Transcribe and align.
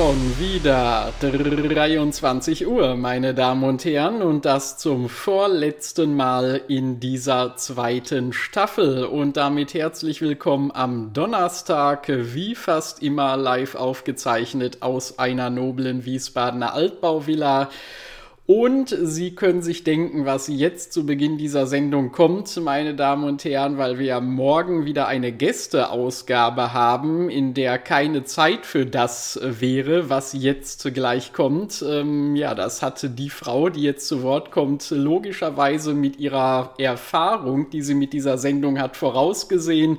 Schon 0.00 0.38
wieder 0.38 1.12
23 1.20 2.66
Uhr, 2.66 2.96
meine 2.96 3.34
Damen 3.34 3.64
und 3.64 3.84
Herren, 3.84 4.22
und 4.22 4.46
das 4.46 4.78
zum 4.78 5.10
vorletzten 5.10 6.16
Mal 6.16 6.62
in 6.68 7.00
dieser 7.00 7.54
zweiten 7.56 8.32
Staffel. 8.32 9.04
Und 9.04 9.36
damit 9.36 9.74
herzlich 9.74 10.22
willkommen 10.22 10.70
am 10.72 11.12
Donnerstag, 11.12 12.06
wie 12.08 12.54
fast 12.54 13.02
immer 13.02 13.36
live 13.36 13.74
aufgezeichnet 13.74 14.78
aus 14.80 15.18
einer 15.18 15.50
noblen 15.50 16.06
Wiesbadener 16.06 16.72
Altbauvilla. 16.72 17.68
Und 18.52 18.88
Sie 19.00 19.36
können 19.36 19.62
sich 19.62 19.84
denken, 19.84 20.26
was 20.26 20.48
jetzt 20.48 20.92
zu 20.92 21.06
Beginn 21.06 21.38
dieser 21.38 21.68
Sendung 21.68 22.10
kommt, 22.10 22.56
meine 22.56 22.96
Damen 22.96 23.22
und 23.22 23.44
Herren, 23.44 23.78
weil 23.78 24.00
wir 24.00 24.06
ja 24.06 24.20
morgen 24.20 24.86
wieder 24.86 25.06
eine 25.06 25.30
Gästeausgabe 25.30 26.72
haben, 26.72 27.30
in 27.30 27.54
der 27.54 27.78
keine 27.78 28.24
Zeit 28.24 28.66
für 28.66 28.86
das 28.86 29.38
wäre, 29.40 30.10
was 30.10 30.32
jetzt 30.32 30.92
gleich 30.92 31.32
kommt. 31.32 31.84
Ähm, 31.88 32.34
ja, 32.34 32.56
das 32.56 32.82
hatte 32.82 33.08
die 33.08 33.30
Frau, 33.30 33.68
die 33.68 33.82
jetzt 33.82 34.08
zu 34.08 34.24
Wort 34.24 34.50
kommt, 34.50 34.90
logischerweise 34.90 35.94
mit 35.94 36.18
ihrer 36.18 36.74
Erfahrung, 36.76 37.70
die 37.70 37.82
sie 37.82 37.94
mit 37.94 38.12
dieser 38.12 38.36
Sendung 38.36 38.80
hat, 38.80 38.96
vorausgesehen 38.96 39.98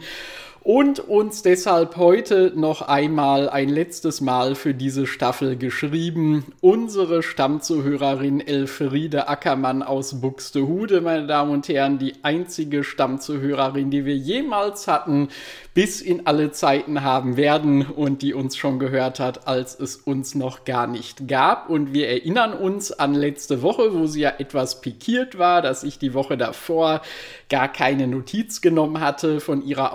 und 0.63 0.99
uns 0.99 1.41
deshalb 1.41 1.97
heute 1.97 2.53
noch 2.55 2.83
einmal 2.83 3.49
ein 3.49 3.67
letztes 3.67 4.21
Mal 4.21 4.53
für 4.53 4.75
diese 4.75 5.07
Staffel 5.07 5.57
geschrieben. 5.57 6.45
Unsere 6.61 7.23
Stammzuhörerin 7.23 8.39
Elfriede 8.39 9.27
Ackermann 9.27 9.81
aus 9.81 10.21
Buxtehude, 10.21 11.01
meine 11.01 11.25
Damen 11.25 11.51
und 11.51 11.67
Herren, 11.67 11.97
die 11.97 12.13
einzige 12.21 12.83
Stammzuhörerin, 12.83 13.89
die 13.89 14.05
wir 14.05 14.15
jemals 14.15 14.87
hatten, 14.87 15.29
bis 15.73 16.01
in 16.01 16.27
alle 16.27 16.51
Zeiten 16.51 17.01
haben 17.01 17.37
werden 17.37 17.83
und 17.85 18.21
die 18.21 18.33
uns 18.33 18.57
schon 18.57 18.77
gehört 18.77 19.19
hat, 19.19 19.47
als 19.47 19.79
es 19.79 19.95
uns 19.95 20.35
noch 20.35 20.65
gar 20.65 20.85
nicht 20.85 21.27
gab. 21.27 21.69
Und 21.69 21.93
wir 21.93 22.09
erinnern 22.09 22.53
uns 22.53 22.91
an 22.91 23.15
letzte 23.15 23.61
Woche, 23.61 23.93
wo 23.93 24.05
sie 24.05 24.21
ja 24.21 24.33
etwas 24.37 24.81
pikiert 24.81 25.39
war, 25.39 25.61
dass 25.61 25.83
ich 25.83 25.97
die 25.97 26.13
Woche 26.13 26.37
davor 26.37 27.01
gar 27.49 27.69
keine 27.69 28.07
Notiz 28.07 28.61
genommen 28.61 28.99
hatte 28.99 29.39
von 29.39 29.65
ihrer 29.65 29.93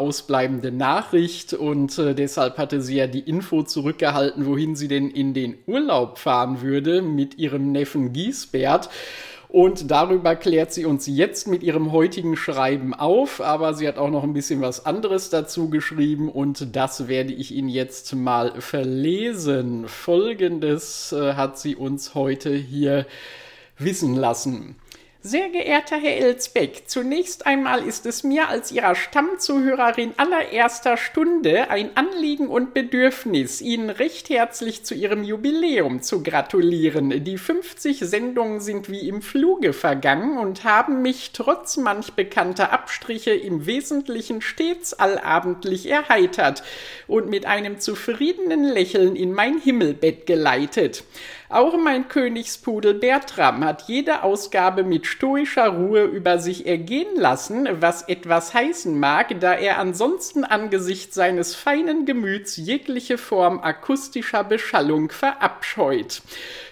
ausbleibenden 0.57 0.77
Nachricht 0.77 1.53
und 1.53 1.99
äh, 1.99 2.15
deshalb 2.15 2.59
hatte 2.59 2.81
sie 2.81 2.97
ja 2.97 3.07
die 3.07 3.21
Info 3.21 3.62
zurückgehalten, 3.62 4.47
wohin 4.47 4.77
sie 4.77 4.89
denn 4.89 5.11
in 5.11 5.35
den 5.35 5.57
Urlaub 5.67 6.19
fahren 6.19 6.63
würde 6.63 7.03
mit 7.03 7.39
ihrem 7.39 7.73
Neffen 7.73 8.13
Giesbert. 8.13 8.89
Und 9.48 9.91
darüber 9.91 10.35
klärt 10.35 10.73
sie 10.73 10.85
uns 10.85 11.07
jetzt 11.07 11.47
mit 11.47 11.63
ihrem 11.63 11.93
heutigen 11.93 12.37
Schreiben 12.37 12.95
auf. 12.95 13.41
Aber 13.41 13.75
sie 13.75 13.87
hat 13.87 13.97
auch 13.97 14.11
noch 14.11 14.25
ein 14.25 14.33
bisschen 14.33 14.61
was 14.61 14.85
anderes 14.85 15.31
dazu 15.31 15.71
geschrieben 15.71 16.29
und 16.29 16.75
das 16.75 17.07
werde 17.07 17.33
ich 17.33 17.53
Ihnen 17.53 17.69
jetzt 17.69 18.15
mal 18.15 18.61
verlesen. 18.61 19.87
Folgendes 19.87 21.13
äh, 21.13 21.35
hat 21.35 21.59
sie 21.59 21.77
uns 21.77 22.15
heute 22.15 22.55
hier 22.55 23.07
wissen 23.79 24.14
lassen. 24.14 24.77
Sehr 25.29 25.48
geehrter 25.48 25.97
Herr 25.97 26.19
Elsbeck, 26.19 26.85
zunächst 26.87 27.47
einmal 27.47 27.85
ist 27.85 28.07
es 28.07 28.23
mir 28.23 28.48
als 28.48 28.70
Ihrer 28.70 28.95
Stammzuhörerin 28.95 30.14
allererster 30.19 30.97
Stunde 30.97 31.69
ein 31.69 31.91
Anliegen 31.97 32.47
und 32.47 32.75
Bedürfnis, 32.75 33.61
Ihnen 33.61 33.91
recht 33.91 34.31
herzlich 34.31 34.85
zu 34.85 34.95
Ihrem 34.95 35.25
Jubiläum 35.25 36.01
zu 36.01 36.23
gratulieren. 36.23 37.25
Die 37.25 37.39
50 37.39 37.98
Sendungen 37.98 38.61
sind 38.61 38.89
wie 38.89 39.09
im 39.09 39.20
Fluge 39.20 39.73
vergangen 39.73 40.39
und 40.39 40.63
haben 40.63 41.03
mich 41.03 41.33
trotz 41.33 41.77
manch 41.77 42.13
bekannter 42.13 42.73
Abstriche 42.73 43.33
im 43.33 43.67
Wesentlichen 43.67 44.41
stets 44.41 44.95
allabendlich 44.95 45.91
erheitert 45.91 46.63
und 47.09 47.29
mit 47.29 47.47
einem 47.47 47.81
zufriedenen 47.81 48.63
Lächeln 48.63 49.17
in 49.17 49.33
mein 49.33 49.59
Himmelbett 49.59 50.27
geleitet. 50.27 51.03
Auch 51.48 51.77
mein 51.77 52.08
Königspudel 52.08 52.95
Bertram 52.95 53.64
hat 53.64 53.83
jede 53.83 54.24
Ausgabe 54.24 54.83
mit 54.83 55.07
stoischer 55.07 55.68
Ruhe 55.68 56.02
über 56.02 56.40
sich 56.40 56.67
ergehen 56.67 57.14
lassen, 57.14 57.68
was 57.80 58.02
etwas 58.02 58.52
heißen 58.52 58.98
mag, 58.98 59.39
da 59.40 59.55
er 59.55 59.79
ansonsten 59.79 60.42
angesichts 60.42 61.14
seines 61.14 61.55
feinen 61.55 62.05
Gemüts 62.05 62.56
jegliche 62.56 63.17
Form 63.17 63.61
akustischer 63.61 64.42
Beschallung 64.42 65.11
verabscheut. 65.11 66.20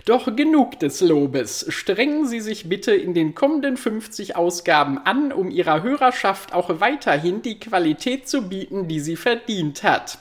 Doch 0.07 0.37
genug 0.37 0.79
des 0.81 1.01
Lobes. 1.01 1.65
Strengen 1.71 2.27
Sie 2.27 2.41
sich 2.41 2.69
bitte 2.69 2.95
in 2.95 3.15
den 3.15 3.35
kommenden 3.35 3.79
50 3.79 4.37
Ausgaben 4.37 4.99
an, 4.99 5.33
um 5.33 5.51
Ihrer 5.51 5.83
Hörerschaft 5.83 6.53
auch 6.53 6.79
weiterhin 6.79 7.41
die 7.41 7.59
Qualität 7.59 8.29
zu 8.29 8.43
bieten, 8.43 8.87
die 8.87 9.01
sie 9.01 9.17
verdient 9.17 9.83
hat. 9.83 10.19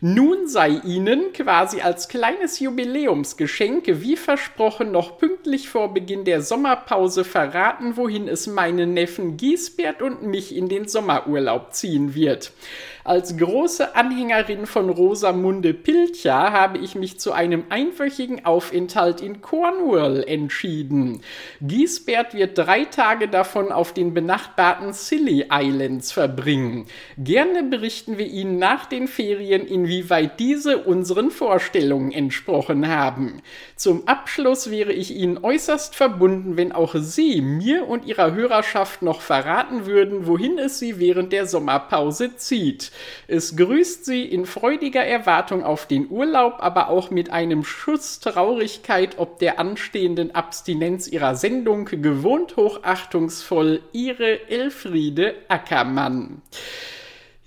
Nun 0.00 0.48
sei 0.48 0.80
Ihnen 0.84 1.34
quasi 1.34 1.82
als 1.82 2.08
kleines 2.08 2.60
Jubiläumsgeschenk, 2.60 3.84
wie 3.86 4.16
versprochen, 4.16 4.90
noch 4.90 5.18
pünktlich 5.18 5.68
vor 5.68 5.92
Beginn 5.92 6.24
der 6.24 6.40
Sommerpause 6.40 7.22
verraten, 7.22 7.98
wohin 7.98 8.28
es 8.28 8.46
meinen 8.46 8.94
Neffen 8.94 9.36
Giesbert 9.36 10.00
und 10.00 10.22
mich 10.22 10.56
in 10.56 10.70
den 10.70 10.88
Sommerurlaub 10.88 11.74
ziehen 11.74 12.14
wird. 12.14 12.52
Als 13.06 13.36
große 13.36 13.94
Anhängerin 13.94 14.66
von 14.66 14.90
Rosamunde 14.90 15.74
Pilcher 15.74 16.52
habe 16.52 16.78
ich 16.78 16.96
mich 16.96 17.20
zu 17.20 17.30
einem 17.30 17.62
einwöchigen 17.68 18.44
Aufenthalt 18.44 19.20
in 19.20 19.40
Cornwall 19.40 20.24
entschieden. 20.26 21.20
Giesbert 21.60 22.34
wird 22.34 22.58
drei 22.58 22.84
Tage 22.84 23.28
davon 23.28 23.70
auf 23.70 23.94
den 23.94 24.12
benachbarten 24.12 24.92
Scilly 24.92 25.46
Islands 25.52 26.10
verbringen. 26.10 26.86
Gerne 27.16 27.62
berichten 27.62 28.18
wir 28.18 28.26
Ihnen 28.26 28.58
nach 28.58 28.86
den 28.86 29.06
Ferien, 29.06 29.68
inwieweit 29.68 30.40
diese 30.40 30.78
unseren 30.78 31.30
Vorstellungen 31.30 32.10
entsprochen 32.10 32.88
haben. 32.88 33.40
Zum 33.76 34.08
Abschluss 34.08 34.68
wäre 34.72 34.92
ich 34.92 35.14
Ihnen 35.14 35.38
äußerst 35.44 35.94
verbunden, 35.94 36.56
wenn 36.56 36.72
auch 36.72 36.96
Sie 36.96 37.40
mir 37.40 37.86
und 37.86 38.04
Ihrer 38.04 38.34
Hörerschaft 38.34 39.02
noch 39.02 39.20
verraten 39.20 39.86
würden, 39.86 40.26
wohin 40.26 40.58
es 40.58 40.80
Sie 40.80 40.98
während 40.98 41.32
der 41.32 41.46
Sommerpause 41.46 42.36
zieht. 42.36 42.90
Es 43.28 43.56
grüßt 43.56 44.04
sie 44.04 44.24
in 44.24 44.46
freudiger 44.46 45.04
Erwartung 45.04 45.64
auf 45.64 45.86
den 45.86 46.10
Urlaub, 46.10 46.56
aber 46.58 46.88
auch 46.88 47.10
mit 47.10 47.30
einem 47.30 47.64
Schuss 47.64 48.20
Traurigkeit 48.20 49.18
ob 49.18 49.38
der 49.38 49.58
anstehenden 49.58 50.34
Abstinenz 50.34 51.08
ihrer 51.08 51.34
Sendung 51.34 51.86
gewohnt 51.86 52.56
hochachtungsvoll 52.56 53.80
ihre 53.92 54.48
Elfriede 54.48 55.34
Ackermann. 55.48 56.42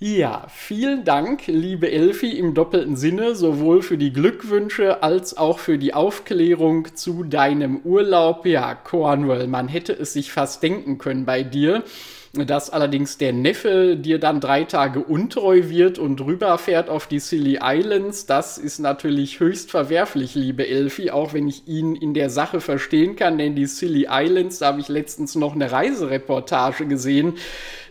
Ja, 0.02 0.46
vielen 0.48 1.04
Dank, 1.04 1.46
liebe 1.46 1.90
Elfi, 1.90 2.30
im 2.30 2.54
doppelten 2.54 2.96
Sinne, 2.96 3.34
sowohl 3.34 3.82
für 3.82 3.98
die 3.98 4.14
Glückwünsche 4.14 5.02
als 5.02 5.36
auch 5.36 5.58
für 5.58 5.76
die 5.76 5.92
Aufklärung 5.92 6.96
zu 6.96 7.22
deinem 7.22 7.80
Urlaub. 7.80 8.46
Ja, 8.46 8.74
Cornwall, 8.74 9.46
man 9.46 9.68
hätte 9.68 9.92
es 9.92 10.14
sich 10.14 10.32
fast 10.32 10.62
denken 10.62 10.96
können 10.96 11.26
bei 11.26 11.42
dir. 11.42 11.84
Dass 12.32 12.70
allerdings 12.70 13.18
der 13.18 13.32
Neffe 13.32 13.96
dir 13.96 14.20
dann 14.20 14.40
drei 14.40 14.62
Tage 14.62 15.02
untreu 15.02 15.68
wird 15.68 15.98
und 15.98 16.20
rüberfährt 16.20 16.88
auf 16.88 17.08
die 17.08 17.18
Silly 17.18 17.58
Islands, 17.60 18.24
das 18.24 18.56
ist 18.56 18.78
natürlich 18.78 19.40
höchst 19.40 19.72
verwerflich, 19.72 20.36
liebe 20.36 20.64
Elfi, 20.64 21.10
auch 21.10 21.32
wenn 21.32 21.48
ich 21.48 21.66
ihn 21.66 21.96
in 21.96 22.14
der 22.14 22.30
Sache 22.30 22.60
verstehen 22.60 23.16
kann, 23.16 23.36
denn 23.36 23.56
die 23.56 23.66
Silly 23.66 24.06
Islands, 24.08 24.60
da 24.60 24.66
habe 24.68 24.80
ich 24.80 24.86
letztens 24.86 25.34
noch 25.34 25.56
eine 25.56 25.72
Reisereportage 25.72 26.86
gesehen, 26.86 27.34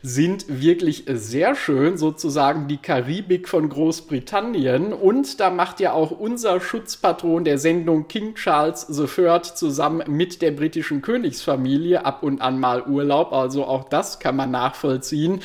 sind 0.01 0.61
wirklich 0.61 1.05
sehr 1.07 1.55
schön, 1.55 1.97
sozusagen 1.97 2.67
die 2.67 2.77
Karibik 2.77 3.49
von 3.49 3.69
Großbritannien. 3.69 4.93
Und 4.93 5.39
da 5.39 5.49
macht 5.49 5.79
ja 5.79 5.93
auch 5.93 6.11
unser 6.11 6.61
Schutzpatron 6.61 7.43
der 7.43 7.57
Sendung 7.57 8.07
King 8.07 8.35
Charles 8.35 8.87
III 8.89 9.41
zusammen 9.41 10.03
mit 10.07 10.41
der 10.41 10.51
britischen 10.51 11.01
Königsfamilie 11.01 12.05
ab 12.05 12.23
und 12.23 12.41
an 12.41 12.59
mal 12.59 12.83
Urlaub. 12.83 13.33
Also 13.33 13.65
auch 13.65 13.89
das 13.89 14.19
kann 14.19 14.35
man 14.35 14.51
nachvollziehen 14.51 15.41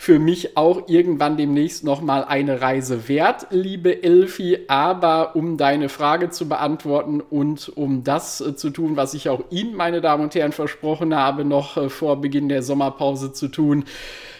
für 0.00 0.20
mich 0.20 0.56
auch 0.56 0.88
irgendwann 0.88 1.36
demnächst 1.36 1.82
nochmal 1.82 2.24
eine 2.24 2.60
Reise 2.60 3.08
wert, 3.08 3.48
liebe 3.50 4.04
Elfi. 4.04 4.60
Aber 4.68 5.34
um 5.34 5.56
deine 5.56 5.88
Frage 5.88 6.30
zu 6.30 6.48
beantworten 6.48 7.20
und 7.20 7.76
um 7.76 8.04
das 8.04 8.40
äh, 8.40 8.54
zu 8.54 8.70
tun, 8.70 8.96
was 8.96 9.12
ich 9.14 9.28
auch 9.28 9.42
Ihnen, 9.50 9.74
meine 9.74 10.00
Damen 10.00 10.22
und 10.22 10.34
Herren, 10.36 10.52
versprochen 10.52 11.16
habe, 11.16 11.44
noch 11.44 11.76
äh, 11.76 11.88
vor 11.90 12.20
Beginn 12.20 12.48
der 12.48 12.62
Sommerpause 12.62 13.32
zu 13.32 13.48
tun, 13.48 13.84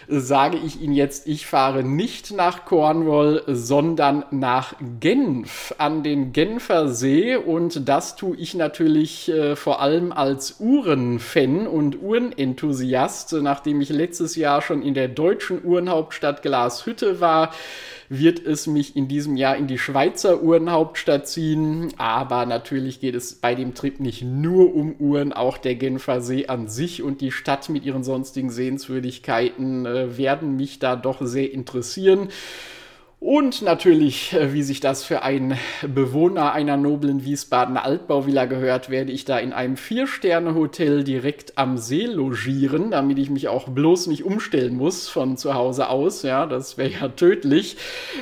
sage 0.09 0.57
ich 0.57 0.81
Ihnen 0.81 0.93
jetzt, 0.93 1.27
ich 1.27 1.45
fahre 1.45 1.83
nicht 1.83 2.31
nach 2.31 2.65
Cornwall, 2.65 3.43
sondern 3.45 4.25
nach 4.31 4.73
Genf 4.99 5.73
an 5.77 6.01
den 6.01 6.33
Genfer 6.33 6.89
See. 6.89 7.35
Und 7.35 7.87
das 7.87 8.15
tue 8.15 8.35
ich 8.35 8.55
natürlich 8.55 9.29
äh, 9.29 9.55
vor 9.55 9.81
allem 9.81 10.11
als 10.11 10.55
Uhrenfan 10.59 11.67
und 11.67 12.01
Uhrenenthusiast, 12.01 13.33
nachdem 13.33 13.81
ich 13.81 13.89
letztes 13.89 14.35
Jahr 14.35 14.61
schon 14.63 14.81
in 14.81 14.95
der 14.95 15.07
deutschen 15.07 15.63
Uhrenhauptstadt 15.63 16.41
Glashütte 16.41 17.21
war 17.21 17.51
wird 18.09 18.43
es 18.43 18.65
mich 18.65 18.95
in 18.95 19.07
diesem 19.07 19.37
Jahr 19.37 19.55
in 19.55 19.67
die 19.67 19.77
Schweizer 19.77 20.41
Uhrenhauptstadt 20.41 21.27
ziehen. 21.27 21.93
Aber 21.97 22.45
natürlich 22.45 22.99
geht 22.99 23.15
es 23.15 23.35
bei 23.35 23.55
dem 23.55 23.75
Trip 23.75 23.99
nicht 23.99 24.23
nur 24.23 24.73
um 24.73 24.95
Uhren, 24.99 25.31
auch 25.31 25.57
der 25.57 25.75
Genfer 25.75 26.21
See 26.21 26.47
an 26.47 26.67
sich 26.67 27.03
und 27.03 27.21
die 27.21 27.31
Stadt 27.31 27.69
mit 27.69 27.85
ihren 27.85 28.03
sonstigen 28.03 28.49
Sehenswürdigkeiten 28.49 29.85
äh, 29.85 30.17
werden 30.17 30.55
mich 30.55 30.79
da 30.79 30.95
doch 30.95 31.21
sehr 31.21 31.53
interessieren. 31.53 32.29
Und 33.21 33.61
natürlich, 33.61 34.31
äh, 34.31 34.53
wie 34.53 34.63
sich 34.63 34.79
das 34.79 35.03
für 35.03 35.23
einen 35.23 35.57
Bewohner 35.85 36.53
einer 36.53 36.77
noblen 36.77 37.25
Wiesbadener 37.25 37.83
Altbauvilla 37.83 38.45
gehört, 38.45 38.89
werde 38.89 39.11
ich 39.11 39.25
da 39.25 39.37
in 39.37 39.51
einem 39.51 39.75
Vier-Sterne-Hotel 39.75 41.03
direkt 41.03 41.57
am 41.57 41.77
See 41.77 42.05
logieren, 42.05 42.91
damit 42.91 43.19
ich 43.19 43.29
mich 43.29 43.49
auch 43.49 43.67
bloß 43.67 44.07
nicht 44.07 44.23
umstellen 44.23 44.77
muss 44.77 45.09
von 45.09 45.35
zu 45.35 45.53
Hause 45.53 45.89
aus. 45.89 46.23
Ja, 46.23 46.45
das 46.45 46.77
wäre 46.77 46.91
ja 46.91 47.07
tödlich. 47.09 47.75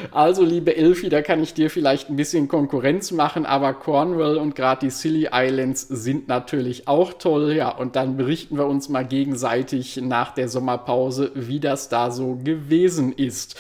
Also, 0.09 0.43
liebe 0.43 0.75
Elfi, 0.75 1.09
da 1.09 1.21
kann 1.21 1.43
ich 1.43 1.53
dir 1.53 1.69
vielleicht 1.69 2.09
ein 2.09 2.15
bisschen 2.15 2.47
Konkurrenz 2.47 3.11
machen, 3.11 3.45
aber 3.45 3.75
Cornwall 3.75 4.37
und 4.37 4.55
gerade 4.55 4.87
die 4.87 4.89
Silly 4.89 5.29
Islands 5.31 5.83
sind 5.87 6.27
natürlich 6.27 6.87
auch 6.87 7.13
toll. 7.13 7.53
Ja, 7.53 7.69
und 7.69 7.95
dann 7.95 8.17
berichten 8.17 8.57
wir 8.57 8.65
uns 8.65 8.89
mal 8.89 9.05
gegenseitig 9.05 9.97
nach 9.97 10.33
der 10.33 10.49
Sommerpause, 10.49 11.33
wie 11.35 11.59
das 11.59 11.87
da 11.87 12.09
so 12.09 12.39
gewesen 12.43 13.13
ist. 13.13 13.55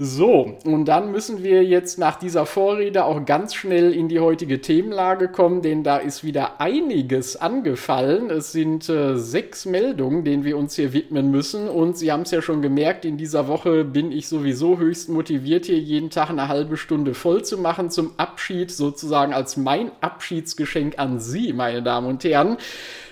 So, 0.00 0.56
und 0.64 0.84
dann 0.84 1.10
müssen 1.10 1.42
wir 1.42 1.64
jetzt 1.64 1.98
nach 1.98 2.20
dieser 2.20 2.46
Vorrede 2.46 3.04
auch 3.04 3.24
ganz 3.24 3.56
schnell 3.56 3.92
in 3.92 4.08
die 4.08 4.20
heutige 4.20 4.60
Themenlage 4.60 5.26
kommen, 5.26 5.60
denn 5.60 5.82
da 5.82 5.96
ist 5.96 6.22
wieder 6.22 6.60
einiges 6.60 7.34
angefallen. 7.34 8.30
Es 8.30 8.52
sind 8.52 8.88
äh, 8.88 9.16
sechs 9.16 9.66
Meldungen, 9.66 10.22
denen 10.22 10.44
wir 10.44 10.56
uns 10.56 10.76
hier 10.76 10.92
widmen 10.92 11.32
müssen. 11.32 11.68
Und 11.68 11.98
Sie 11.98 12.12
haben 12.12 12.22
es 12.22 12.30
ja 12.30 12.40
schon 12.42 12.62
gemerkt, 12.62 13.04
in 13.04 13.16
dieser 13.16 13.48
Woche 13.48 13.84
bin 13.84 14.12
ich 14.12 14.28
sowieso 14.28 14.78
höchst 14.78 15.08
motiviert, 15.08 15.66
hier 15.66 15.80
jeden 15.80 16.10
Tag 16.10 16.30
eine 16.30 16.46
halbe 16.46 16.76
Stunde 16.76 17.12
voll 17.12 17.42
zu 17.42 17.58
machen 17.58 17.90
zum 17.90 18.12
Abschied, 18.18 18.70
sozusagen 18.70 19.32
als 19.32 19.56
mein 19.56 19.90
Abschiedsgeschenk 20.00 20.96
an 21.00 21.18
Sie, 21.18 21.52
meine 21.52 21.82
Damen 21.82 22.06
und 22.06 22.22
Herren 22.22 22.58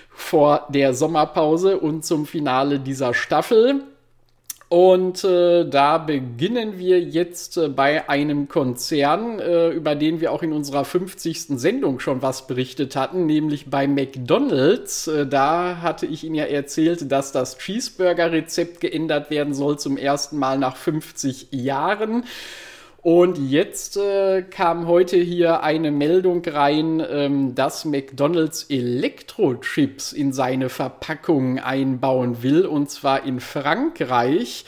vor 0.09 0.67
der 0.69 0.93
Sommerpause 0.93 1.81
und 1.81 2.05
zum 2.05 2.25
Finale 2.25 2.79
dieser 2.79 3.13
Staffel. 3.13 3.83
Und 4.69 5.23
äh, 5.23 5.63
da 5.63 5.97
beginnen 5.97 6.77
wir 6.77 6.99
jetzt 6.99 7.55
äh, 7.55 7.69
bei 7.69 8.09
einem 8.09 8.49
Konzern, 8.49 9.39
äh, 9.39 9.69
über 9.69 9.95
den 9.95 10.19
wir 10.19 10.33
auch 10.33 10.43
in 10.43 10.51
unserer 10.51 10.83
50. 10.83 11.57
Sendung 11.57 12.01
schon 12.01 12.21
was 12.21 12.47
berichtet 12.47 12.97
hatten, 12.97 13.25
nämlich 13.25 13.69
bei 13.69 13.87
McDonald's. 13.87 15.07
Äh, 15.07 15.25
da 15.25 15.77
hatte 15.81 16.05
ich 16.05 16.25
Ihnen 16.25 16.35
ja 16.35 16.43
erzählt, 16.43 17.09
dass 17.09 17.31
das 17.31 17.57
Cheeseburger-Rezept 17.57 18.81
geändert 18.81 19.29
werden 19.29 19.53
soll 19.53 19.79
zum 19.79 19.95
ersten 19.95 20.37
Mal 20.37 20.57
nach 20.57 20.75
50 20.75 21.47
Jahren. 21.51 22.25
Und 23.01 23.37
jetzt 23.37 23.95
äh, 23.95 24.41
kam 24.41 24.87
heute 24.87 25.17
hier 25.17 25.61
eine 25.61 25.91
Meldung 25.91 26.41
rein, 26.45 27.01
ähm, 27.07 27.55
dass 27.55 27.85
McDonald's 27.85 28.63
Elektrochips 28.69 30.13
in 30.13 30.33
seine 30.33 30.69
Verpackung 30.69 31.59
einbauen 31.59 32.41
will, 32.41 32.65
und 32.65 32.89
zwar 32.89 33.23
in 33.23 33.39
Frankreich. 33.39 34.65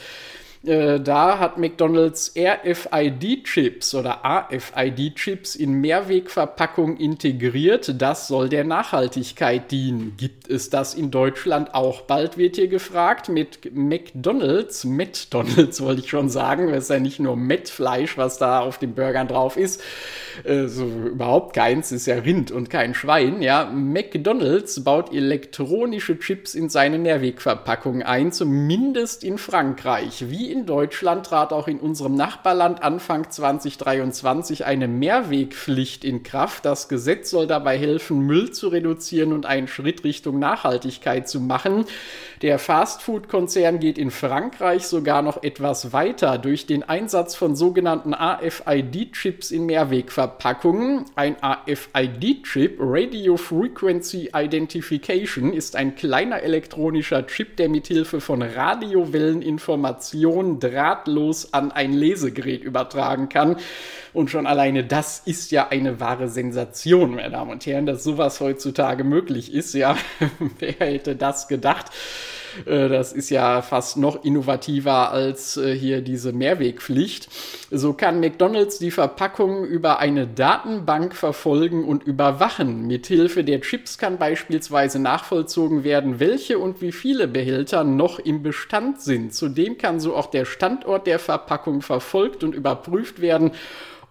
Äh, 0.66 1.00
da 1.00 1.40
hat 1.40 1.58
McDonald's 1.58 2.34
RFID-Chips 2.36 3.96
oder 3.96 4.26
AFID-Chips 4.26 5.56
in 5.56 5.74
Mehrwegverpackung 5.80 6.98
integriert. 6.98 8.02
Das 8.02 8.28
soll 8.28 8.50
der 8.50 8.66
Nachhaltigkeit 8.66 9.72
dienen. 9.72 10.16
Gibt 10.18 10.50
es 10.50 10.70
das 10.70 10.96
in 10.96 11.12
Deutschland 11.12 11.74
auch 11.74 12.02
bald, 12.02 12.38
wird 12.38 12.58
hier 12.58 12.68
gefragt. 12.68 13.30
Mit 13.30 13.74
McDonald's, 13.74 14.84
McDonald's 14.84 15.80
wollte 15.82 16.02
ich 16.02 16.10
schon 16.10 16.30
sagen, 16.30 16.68
das 16.72 16.86
ist 16.86 16.90
ja 16.90 17.00
nicht 17.00 17.22
nur 17.22 17.38
Mettfleisch, 17.38 18.18
was 18.18 18.38
da 18.38 18.60
auf 18.60 18.80
den 18.80 18.96
Burgern 18.96 19.30
drauf 19.30 19.56
ist. 19.56 19.82
Äh, 20.44 20.68
so 20.68 20.86
überhaupt 20.86 21.56
keins, 21.56 21.94
ist 21.94 22.06
ja 22.06 22.16
Rind 22.16 22.52
und 22.52 22.70
kein 22.70 22.94
Schwein. 22.96 23.42
Ja, 23.42 23.72
McDonald's 23.74 24.84
baut 24.84 25.14
elektronische 25.14 26.20
Chips 26.20 26.54
in 26.54 26.68
seine 26.68 27.00
Nährwegverpackung 27.00 28.04
ein, 28.04 28.34
zumindest 28.34 29.24
in 29.24 29.38
Frankreich. 29.38 30.30
Wie 30.30 30.49
in 30.50 30.66
Deutschland 30.66 31.26
trat 31.26 31.54
auch 31.54 31.68
in 31.68 31.80
unserem 31.80 32.16
Nachbarland 32.16 32.82
Anfang 32.82 33.30
2023 33.30 34.66
eine 34.66 34.88
Mehrwegpflicht 34.88 36.04
in 36.04 36.24
Kraft. 36.24 36.66
Das 36.66 36.90
Gesetz 36.90 37.30
soll 37.30 37.46
dabei 37.46 37.78
helfen, 37.78 38.22
Müll 38.22 38.52
zu 38.52 38.70
reduzieren 38.70 39.34
und 39.34 39.46
einen 39.46 39.68
Schritt 39.68 40.04
Richtung 40.04 40.40
Nachhaltigkeit 40.40 41.30
zu 41.30 41.40
machen. 41.40 41.86
Der 42.42 42.58
Fastfood-Konzern 42.58 43.80
geht 43.80 43.98
in 43.98 44.12
Frankreich 44.12 44.88
sogar 44.88 45.22
noch 45.22 45.44
etwas 45.44 45.94
weiter. 45.94 46.38
Durch 46.38 46.66
den 46.66 46.84
Einsatz 46.84 47.36
von 47.36 47.56
sogenannten 47.56 48.14
AFID-Chips 48.14 49.52
in 49.52 49.66
Mehrwegverpackungen. 49.66 51.06
Ein 51.16 51.36
AFID-Chip, 51.42 52.78
Radio 52.80 53.38
Frequency 53.38 54.32
Identification, 54.34 55.54
ist 55.54 55.76
ein 55.76 55.96
kleiner 55.96 56.42
elektronischer 56.42 57.28
Chip, 57.28 57.58
der 57.58 57.70
mithilfe 57.70 58.22
von 58.22 58.42
Radiowelleninformationen 58.42 60.39
Informationen 60.40 60.60
drahtlos 60.60 61.54
an 61.54 61.72
ein 61.72 61.94
Lesegerät 61.94 62.64
übertragen 62.64 63.30
kann. 63.30 63.58
Und 64.14 64.32
schon 64.32 64.48
alleine 64.48 64.84
das 64.84 65.22
ist 65.26 65.52
ja 65.52 65.68
eine 65.70 66.00
wahre 66.00 66.30
Sensation, 66.30 67.16
meine 67.16 67.30
Damen 67.30 67.52
und 67.52 67.66
Herren, 67.66 67.86
dass 67.86 68.04
sowas 68.04 68.40
heutzutage 68.40 69.04
möglich 69.04 69.54
ist. 69.54 69.74
Ja, 69.74 69.98
wer 70.60 70.74
hätte 70.80 71.16
das 71.16 71.48
gedacht? 71.48 71.88
Äh, 72.66 72.90
das 72.90 73.14
ist 73.14 73.30
ja 73.30 73.62
fast 73.62 73.98
noch 73.98 74.24
innovativer 74.24 75.12
als 75.12 75.58
äh, 75.58 75.74
hier 75.76 76.02
diese 76.02 76.34
Mehrwegpflicht. 76.34 77.30
So 77.72 77.94
kann 77.94 78.20
McDonald's 78.20 78.80
die 78.80 78.92
Verpackung 78.92 79.66
über 79.66 80.00
eine 80.00 80.28
Datenbank 80.28 81.16
verfolgen 81.16 81.86
und 81.86 82.04
überwachen. 82.04 82.88
Mithilfe 82.88 83.44
der 83.44 83.62
Chips 83.62 83.98
kann 83.98 84.18
beispielsweise 84.18 85.00
nachvollzogen 85.00 85.84
werden, 85.84 86.20
welche 86.20 86.60
und 86.60 86.82
wie 86.82 86.92
viele 86.92 87.28
Behälter 87.28 87.84
noch 87.84 88.20
im 88.20 88.44
Bestand 88.44 89.02
sind. 89.02 89.34
Zudem 89.34 89.78
kann 89.78 90.00
so 90.00 90.16
auch 90.16 90.28
der 90.28 90.46
Standort 90.46 91.08
der 91.08 91.20
Verpackung 91.20 91.82
verfolgt 91.82 92.44
und 92.44 92.56
überprüft 92.56 93.22
werden 93.22 93.52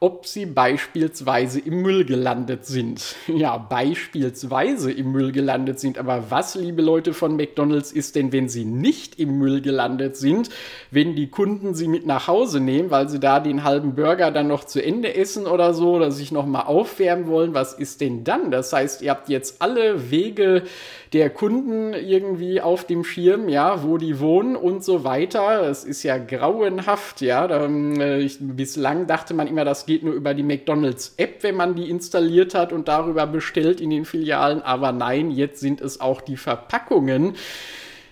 ob 0.00 0.26
sie 0.26 0.46
beispielsweise 0.46 1.60
im 1.60 1.82
Müll 1.82 2.04
gelandet 2.04 2.66
sind. 2.66 3.16
Ja, 3.38 3.56
beispielsweise 3.56 4.90
im 4.90 5.12
Müll 5.12 5.30
gelandet 5.32 5.78
sind. 5.78 5.96
Aber 5.98 6.30
was, 6.30 6.56
liebe 6.56 6.82
Leute 6.82 7.12
von 7.12 7.36
McDonald's, 7.36 7.92
ist 7.92 8.16
denn, 8.16 8.32
wenn 8.32 8.48
sie 8.48 8.64
nicht 8.64 9.20
im 9.20 9.38
Müll 9.38 9.60
gelandet 9.60 10.16
sind, 10.16 10.48
wenn 10.90 11.14
die 11.14 11.28
Kunden 11.28 11.74
sie 11.74 11.86
mit 11.86 12.04
nach 12.04 12.26
Hause 12.26 12.58
nehmen, 12.58 12.90
weil 12.90 13.08
sie 13.08 13.20
da 13.20 13.38
den 13.38 13.62
halben 13.62 13.94
Burger 13.94 14.32
dann 14.32 14.48
noch 14.48 14.64
zu 14.64 14.82
Ende 14.82 15.14
essen 15.14 15.46
oder 15.46 15.72
so, 15.72 15.92
oder 15.92 16.10
sich 16.10 16.32
nochmal 16.32 16.64
aufwärmen 16.64 17.28
wollen, 17.28 17.54
was 17.54 17.74
ist 17.74 18.00
denn 18.00 18.24
dann? 18.24 18.50
Das 18.50 18.72
heißt, 18.72 19.02
ihr 19.02 19.10
habt 19.10 19.28
jetzt 19.28 19.62
alle 19.62 20.10
Wege 20.10 20.62
der 21.12 21.30
Kunden 21.30 21.94
irgendwie 21.94 22.60
auf 22.60 22.84
dem 22.84 23.04
Schirm, 23.04 23.48
ja, 23.48 23.82
wo 23.82 23.96
die 23.96 24.20
wohnen 24.20 24.56
und 24.56 24.84
so 24.84 25.04
weiter. 25.04 25.68
Es 25.68 25.84
ist 25.84 26.02
ja 26.02 26.18
grauenhaft, 26.18 27.20
ja. 27.20 27.46
Da, 27.46 27.66
äh, 27.66 28.20
ich, 28.20 28.38
bislang 28.40 29.06
dachte 29.06 29.34
man 29.34 29.46
immer, 29.46 29.64
das 29.64 29.86
geht 29.86 30.02
nur 30.02 30.14
über 30.14 30.34
die 30.34 30.42
McDonalds-App, 30.42 31.42
wenn 31.42 31.56
man 31.56 31.74
die 31.74 31.88
installiert 31.88 32.54
hat 32.54 32.72
und 32.72 32.88
darüber 32.88 33.26
bestellt 33.26 33.80
in 33.80 33.90
den 33.90 34.04
Filialen. 34.04 34.62
Aber 34.62 34.92
nein, 34.92 35.30
jetzt 35.30 35.60
sind 35.60 35.80
es 35.80 36.00
auch 36.00 36.20
die 36.20 36.36
Verpackungen 36.36 37.34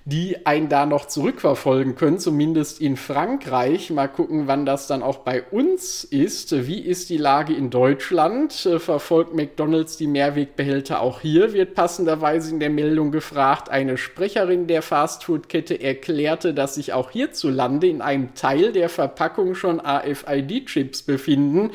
die 0.08 0.46
einen 0.46 0.68
da 0.68 0.86
noch 0.86 1.06
zurückverfolgen 1.06 1.96
können, 1.96 2.20
zumindest 2.20 2.80
in 2.80 2.96
Frankreich. 2.96 3.90
Mal 3.90 4.06
gucken, 4.06 4.46
wann 4.46 4.64
das 4.64 4.86
dann 4.86 5.02
auch 5.02 5.18
bei 5.18 5.42
uns 5.42 6.04
ist. 6.04 6.68
Wie 6.68 6.78
ist 6.78 7.10
die 7.10 7.16
Lage 7.16 7.54
in 7.54 7.70
Deutschland? 7.70 8.52
Verfolgt 8.52 9.34
McDonald's 9.34 9.96
die 9.96 10.06
Mehrwegbehälter 10.06 11.00
auch 11.00 11.22
hier? 11.22 11.52
Wird 11.52 11.74
passenderweise 11.74 12.52
in 12.52 12.60
der 12.60 12.70
Meldung 12.70 13.10
gefragt. 13.10 13.68
Eine 13.68 13.98
Sprecherin 13.98 14.68
der 14.68 14.82
Fastfood-Kette 14.82 15.82
erklärte, 15.82 16.54
dass 16.54 16.76
sich 16.76 16.92
auch 16.92 17.10
hierzulande 17.10 17.88
in 17.88 18.00
einem 18.00 18.32
Teil 18.34 18.70
der 18.70 18.88
Verpackung 18.88 19.56
schon 19.56 19.80
AFID-Chips 19.80 21.02
befinden. 21.02 21.72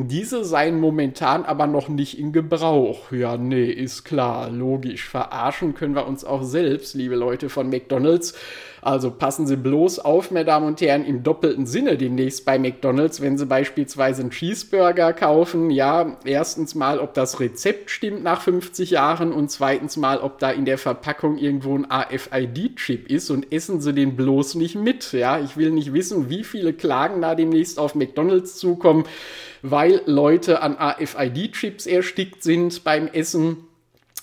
Diese 0.00 0.44
seien 0.44 0.78
momentan 0.78 1.44
aber 1.44 1.66
noch 1.66 1.88
nicht 1.88 2.20
in 2.20 2.30
Gebrauch. 2.30 3.10
Ja, 3.10 3.36
nee, 3.36 3.64
ist 3.64 4.04
klar, 4.04 4.48
logisch. 4.48 5.08
Verarschen 5.08 5.74
können 5.74 5.96
wir 5.96 6.06
uns 6.06 6.24
auch 6.24 6.44
selbst, 6.44 6.94
liebe 6.94 7.16
Leute 7.16 7.48
von 7.48 7.68
McDonald's. 7.68 8.34
Also 8.82 9.10
passen 9.10 9.46
Sie 9.46 9.56
bloß 9.56 9.98
auf, 10.00 10.30
meine 10.30 10.44
Damen 10.44 10.66
und 10.66 10.80
Herren, 10.80 11.04
im 11.04 11.22
doppelten 11.22 11.66
Sinne 11.66 11.96
demnächst 11.96 12.44
bei 12.44 12.58
McDonald's, 12.58 13.20
wenn 13.20 13.38
Sie 13.38 13.46
beispielsweise 13.46 14.22
einen 14.22 14.30
Cheeseburger 14.30 15.12
kaufen. 15.12 15.70
Ja, 15.70 16.16
erstens 16.24 16.74
mal, 16.74 16.98
ob 16.98 17.14
das 17.14 17.40
Rezept 17.40 17.90
stimmt 17.90 18.22
nach 18.22 18.42
50 18.42 18.90
Jahren 18.90 19.32
und 19.32 19.50
zweitens 19.50 19.96
mal, 19.96 20.18
ob 20.18 20.38
da 20.38 20.50
in 20.50 20.64
der 20.64 20.78
Verpackung 20.78 21.38
irgendwo 21.38 21.76
ein 21.76 21.90
AFID-Chip 21.90 23.10
ist 23.10 23.30
und 23.30 23.52
essen 23.52 23.80
Sie 23.80 23.92
den 23.92 24.16
bloß 24.16 24.54
nicht 24.54 24.74
mit. 24.74 25.12
Ja, 25.12 25.40
ich 25.40 25.56
will 25.56 25.70
nicht 25.70 25.92
wissen, 25.92 26.30
wie 26.30 26.44
viele 26.44 26.72
Klagen 26.72 27.20
da 27.20 27.34
demnächst 27.34 27.78
auf 27.78 27.94
McDonald's 27.94 28.56
zukommen, 28.56 29.04
weil 29.62 30.02
Leute 30.06 30.62
an 30.62 30.76
AFID-Chips 30.76 31.86
erstickt 31.86 32.42
sind 32.42 32.84
beim 32.84 33.08
Essen 33.08 33.67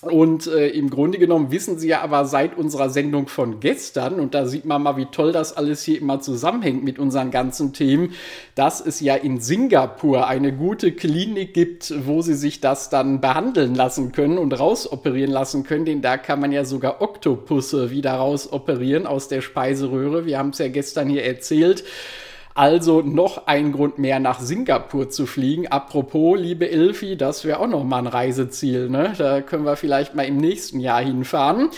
und 0.06 0.46
äh, 0.46 0.68
im 0.68 0.90
Grunde 0.90 1.18
genommen 1.18 1.50
wissen 1.50 1.78
Sie 1.78 1.88
ja 1.88 2.02
aber 2.02 2.24
seit 2.24 2.56
unserer 2.56 2.90
Sendung 2.90 3.28
von 3.28 3.60
gestern, 3.60 4.20
und 4.20 4.34
da 4.34 4.46
sieht 4.46 4.64
man 4.64 4.82
mal, 4.82 4.96
wie 4.96 5.06
toll 5.06 5.32
das 5.32 5.56
alles 5.56 5.82
hier 5.82 6.00
immer 6.00 6.20
zusammenhängt 6.20 6.84
mit 6.84 6.98
unseren 6.98 7.30
ganzen 7.30 7.72
Themen, 7.72 8.12
dass 8.54 8.84
es 8.84 9.00
ja 9.00 9.14
in 9.14 9.40
Singapur 9.40 10.26
eine 10.26 10.52
gute 10.52 10.92
Klinik 10.92 11.54
gibt, 11.54 11.92
wo 12.06 12.22
Sie 12.22 12.34
sich 12.34 12.60
das 12.60 12.90
dann 12.90 13.20
behandeln 13.20 13.74
lassen 13.74 14.12
können 14.12 14.38
und 14.38 14.58
rausoperieren 14.58 15.32
lassen 15.32 15.64
können. 15.64 15.84
Denn 15.84 16.02
da 16.02 16.16
kann 16.16 16.40
man 16.40 16.52
ja 16.52 16.64
sogar 16.64 17.00
Oktopusse 17.02 17.90
wieder 17.90 18.14
rausoperieren 18.14 19.06
aus 19.06 19.28
der 19.28 19.40
Speiseröhre. 19.40 20.26
Wir 20.26 20.38
haben 20.38 20.50
es 20.50 20.58
ja 20.58 20.68
gestern 20.68 21.08
hier 21.08 21.24
erzählt. 21.24 21.84
Also 22.56 23.02
noch 23.02 23.46
ein 23.48 23.70
Grund 23.70 23.98
mehr 23.98 24.18
nach 24.18 24.40
Singapur 24.40 25.10
zu 25.10 25.26
fliegen. 25.26 25.66
Apropos, 25.66 26.38
liebe 26.40 26.64
Ilfi, 26.64 27.14
das 27.14 27.44
wäre 27.44 27.60
auch 27.60 27.66
noch 27.66 27.84
mal 27.84 27.98
ein 27.98 28.06
Reiseziel. 28.06 28.88
Ne? 28.88 29.12
Da 29.18 29.42
können 29.42 29.66
wir 29.66 29.76
vielleicht 29.76 30.14
mal 30.14 30.22
im 30.22 30.38
nächsten 30.38 30.80
Jahr 30.80 31.02
hinfahren. 31.02 31.68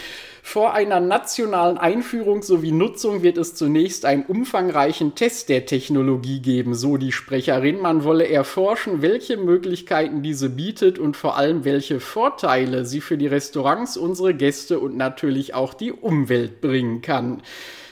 Vor 0.40 0.74
einer 0.74 1.00
nationalen 1.00 1.78
Einführung 1.78 2.42
sowie 2.44 2.70
Nutzung 2.70 3.24
wird 3.24 3.38
es 3.38 3.56
zunächst 3.56 4.04
einen 4.04 4.22
umfangreichen 4.22 5.16
Test 5.16 5.48
der 5.48 5.66
Technologie 5.66 6.38
geben, 6.38 6.76
so 6.76 6.96
die 6.96 7.10
Sprecherin. 7.10 7.80
Man 7.80 8.04
wolle 8.04 8.28
erforschen, 8.28 9.02
welche 9.02 9.36
Möglichkeiten 9.36 10.22
diese 10.22 10.48
bietet 10.48 11.00
und 11.00 11.16
vor 11.16 11.36
allem 11.36 11.64
welche 11.64 11.98
Vorteile 11.98 12.84
sie 12.86 13.00
für 13.00 13.18
die 13.18 13.26
Restaurants, 13.26 13.96
unsere 13.96 14.32
Gäste 14.32 14.78
und 14.78 14.96
natürlich 14.96 15.54
auch 15.54 15.74
die 15.74 15.90
Umwelt 15.90 16.60
bringen 16.60 17.02
kann. 17.02 17.42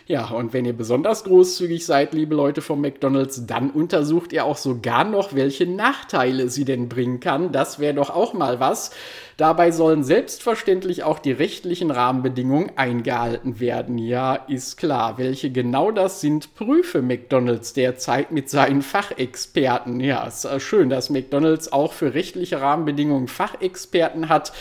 Ja, 0.08 0.28
und 0.28 0.52
wenn 0.52 0.64
ihr 0.64 0.72
besonders 0.72 1.25
großzügig 1.25 1.84
seid, 1.84 2.14
liebe 2.14 2.36
Leute 2.36 2.62
vom 2.62 2.80
McDonald's, 2.80 3.44
dann 3.44 3.70
untersucht 3.70 4.32
ihr 4.32 4.44
auch 4.44 4.56
sogar 4.56 5.02
noch, 5.02 5.34
welche 5.34 5.66
Nachteile 5.66 6.48
sie 6.48 6.64
denn 6.64 6.88
bringen 6.88 7.18
kann. 7.18 7.50
Das 7.50 7.80
wäre 7.80 7.94
doch 7.94 8.10
auch 8.10 8.32
mal 8.32 8.60
was. 8.60 8.92
Dabei 9.36 9.72
sollen 9.72 10.04
selbstverständlich 10.04 11.02
auch 11.02 11.18
die 11.18 11.32
rechtlichen 11.32 11.90
Rahmenbedingungen 11.90 12.70
eingehalten 12.76 13.58
werden. 13.58 13.98
Ja, 13.98 14.36
ist 14.36 14.76
klar. 14.76 15.18
Welche 15.18 15.50
genau 15.50 15.90
das 15.90 16.20
sind, 16.20 16.54
prüfe 16.54 17.02
McDonald's 17.02 17.72
derzeit 17.72 18.30
mit 18.30 18.48
seinen 18.48 18.82
Fachexperten. 18.82 19.98
Ja, 19.98 20.25
ist 20.25 20.48
schön, 20.62 20.88
dass 20.88 21.10
McDonald's 21.10 21.72
auch 21.72 21.92
für 21.92 22.14
rechtliche 22.14 22.60
Rahmenbedingungen 22.60 23.26
Fachexperten 23.26 24.28
hat. 24.28 24.52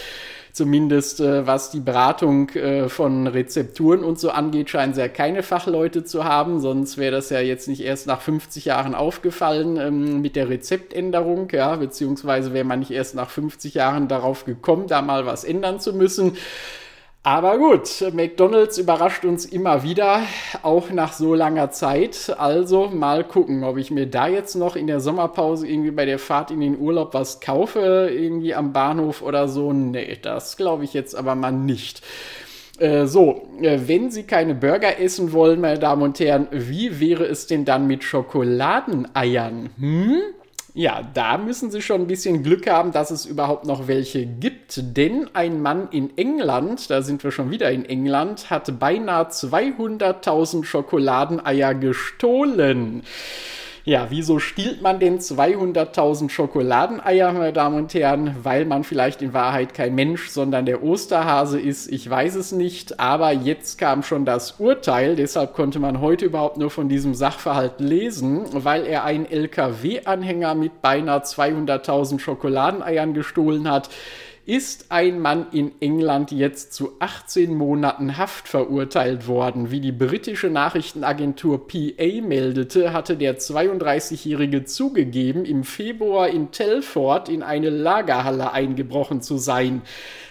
Zumindest 0.55 1.19
äh, 1.19 1.45
was 1.45 1.69
die 1.69 1.81
Beratung 1.81 2.47
äh, 2.51 2.87
von 2.87 3.27
Rezepturen 3.27 4.05
und 4.05 4.17
so 4.17 4.29
angeht, 4.29 4.69
scheinen 4.69 4.93
sie 4.93 5.01
ja 5.01 5.09
keine 5.09 5.43
Fachleute 5.43 6.05
zu 6.05 6.23
haben. 6.23 6.61
Sonst 6.61 6.97
wäre 6.97 7.11
das 7.11 7.29
ja 7.29 7.41
jetzt 7.41 7.67
nicht 7.67 7.81
erst 7.81 8.07
nach 8.07 8.21
50 8.21 8.63
Jahren 8.63 8.95
aufgefallen 8.95 9.75
ähm, 9.75 10.21
mit 10.21 10.37
der 10.37 10.47
Rezeptänderung, 10.47 11.49
ja, 11.51 11.75
beziehungsweise 11.75 12.53
wäre 12.53 12.63
man 12.63 12.79
nicht 12.79 12.91
erst 12.91 13.15
nach 13.15 13.29
50 13.29 13.73
Jahren 13.73 14.07
darauf 14.07 14.45
gekommen, 14.45 14.87
da 14.87 15.01
mal 15.01 15.25
was 15.25 15.43
ändern 15.43 15.81
zu 15.81 15.91
müssen. 15.91 16.37
Aber 17.25 17.57
gut, 17.57 18.05
McDonald's 18.13 18.77
überrascht 18.77 19.25
uns 19.25 19.45
immer 19.45 19.81
wieder, 19.81 20.21
auch 20.61 20.91
nach 20.91 21.11
so 21.11 21.33
langer 21.33 21.71
Zeit. 21.71 22.31
Also 22.37 22.89
mal 22.89 23.23
gucken, 23.23 23.63
ob 23.63 23.77
ich 23.77 23.89
mir 23.89 24.05
da 24.05 24.27
jetzt 24.27 24.53
noch 24.53 24.75
in 24.75 24.85
der 24.85 24.99
Sommerpause 24.99 25.67
irgendwie 25.67 25.89
bei 25.89 26.05
der 26.05 26.19
Fahrt 26.19 26.51
in 26.51 26.59
den 26.59 26.77
Urlaub 26.77 27.15
was 27.15 27.39
kaufe, 27.39 28.11
irgendwie 28.13 28.53
am 28.53 28.73
Bahnhof 28.73 29.23
oder 29.23 29.47
so. 29.47 29.73
Nee, 29.73 30.19
das 30.21 30.55
glaube 30.55 30.83
ich 30.83 30.93
jetzt 30.93 31.15
aber 31.15 31.33
mal 31.33 31.51
nicht. 31.51 32.03
Äh, 32.77 33.07
so, 33.07 33.47
äh, 33.59 33.79
wenn 33.87 34.11
Sie 34.11 34.21
keine 34.21 34.53
Burger 34.53 34.99
essen 34.99 35.33
wollen, 35.33 35.59
meine 35.61 35.79
Damen 35.79 36.03
und 36.03 36.19
Herren, 36.19 36.47
wie 36.51 36.99
wäre 36.99 37.25
es 37.25 37.47
denn 37.47 37.65
dann 37.65 37.87
mit 37.87 38.03
Schokoladeneiern? 38.03 39.71
Hm? 39.79 40.21
Ja, 40.77 41.09
da 41.13 41.37
müssen 41.37 41.71
Sie 41.71 41.81
schon 41.81 42.01
ein 42.01 42.07
bisschen 42.07 42.43
Glück 42.43 42.69
haben, 42.69 42.91
dass 42.91 43.09
es 43.09 43.25
überhaupt 43.25 43.65
noch 43.65 43.87
welche 43.87 44.25
gibt. 44.25 44.97
Denn 44.97 45.29
ein 45.33 45.61
Mann 45.61 45.87
in 45.89 46.17
England, 46.17 46.89
da 46.89 47.01
sind 47.01 47.23
wir 47.23 47.31
schon 47.31 47.49
wieder 47.49 47.71
in 47.71 47.85
England, 47.85 48.49
hat 48.49 48.77
beinahe 48.77 49.29
200.000 49.29 50.65
Schokoladeneier 50.65 51.75
gestohlen. 51.75 53.03
Ja, 53.87 54.07
wieso 54.09 54.39
stiehlt 54.39 54.81
man 54.81 54.99
denn 54.99 55.19
200.000 55.19 56.31
Schokoladeneier, 56.31 57.31
meine 57.33 57.53
Damen 57.53 57.77
und 57.77 57.93
Herren? 57.93 58.35
Weil 58.41 58.65
man 58.65 58.83
vielleicht 58.83 59.21
in 59.21 59.31
Wahrheit 59.31 59.75
kein 59.75 59.93
Mensch, 59.93 60.29
sondern 60.29 60.65
der 60.65 60.81
Osterhase 60.81 61.59
ist. 61.59 61.91
Ich 61.91 62.09
weiß 62.09 62.33
es 62.33 62.51
nicht, 62.51 62.99
aber 62.99 63.31
jetzt 63.31 63.77
kam 63.77 64.01
schon 64.01 64.25
das 64.25 64.53
Urteil. 64.59 65.15
Deshalb 65.15 65.53
konnte 65.53 65.77
man 65.77 66.01
heute 66.01 66.25
überhaupt 66.25 66.57
nur 66.57 66.71
von 66.71 66.89
diesem 66.89 67.13
Sachverhalt 67.13 67.79
lesen, 67.79 68.45
weil 68.53 68.87
er 68.87 69.03
einen 69.03 69.27
LKW-Anhänger 69.27 70.55
mit 70.55 70.81
beinahe 70.81 71.19
200.000 71.19 72.17
Schokoladeneiern 72.17 73.13
gestohlen 73.13 73.69
hat 73.69 73.91
ist 74.45 74.91
ein 74.91 75.19
Mann 75.19 75.47
in 75.51 75.71
England 75.79 76.31
jetzt 76.31 76.73
zu 76.73 76.93
18 76.99 77.53
Monaten 77.53 78.17
Haft 78.17 78.47
verurteilt 78.47 79.27
worden. 79.27 79.71
Wie 79.71 79.79
die 79.79 79.91
britische 79.91 80.51
Nachrichtenagentur 80.51 81.67
PA 81.67 82.21
meldete, 82.21 82.93
hatte 82.93 83.17
der 83.17 83.39
32-Jährige 83.39 84.63
zugegeben, 84.65 85.45
im 85.45 85.63
Februar 85.63 86.29
in 86.29 86.51
Telford 86.51 87.27
in 87.27 87.41
eine 87.41 87.71
Lagerhalle 87.71 88.51
eingebrochen 88.51 89.21
zu 89.21 89.37
sein 89.37 89.81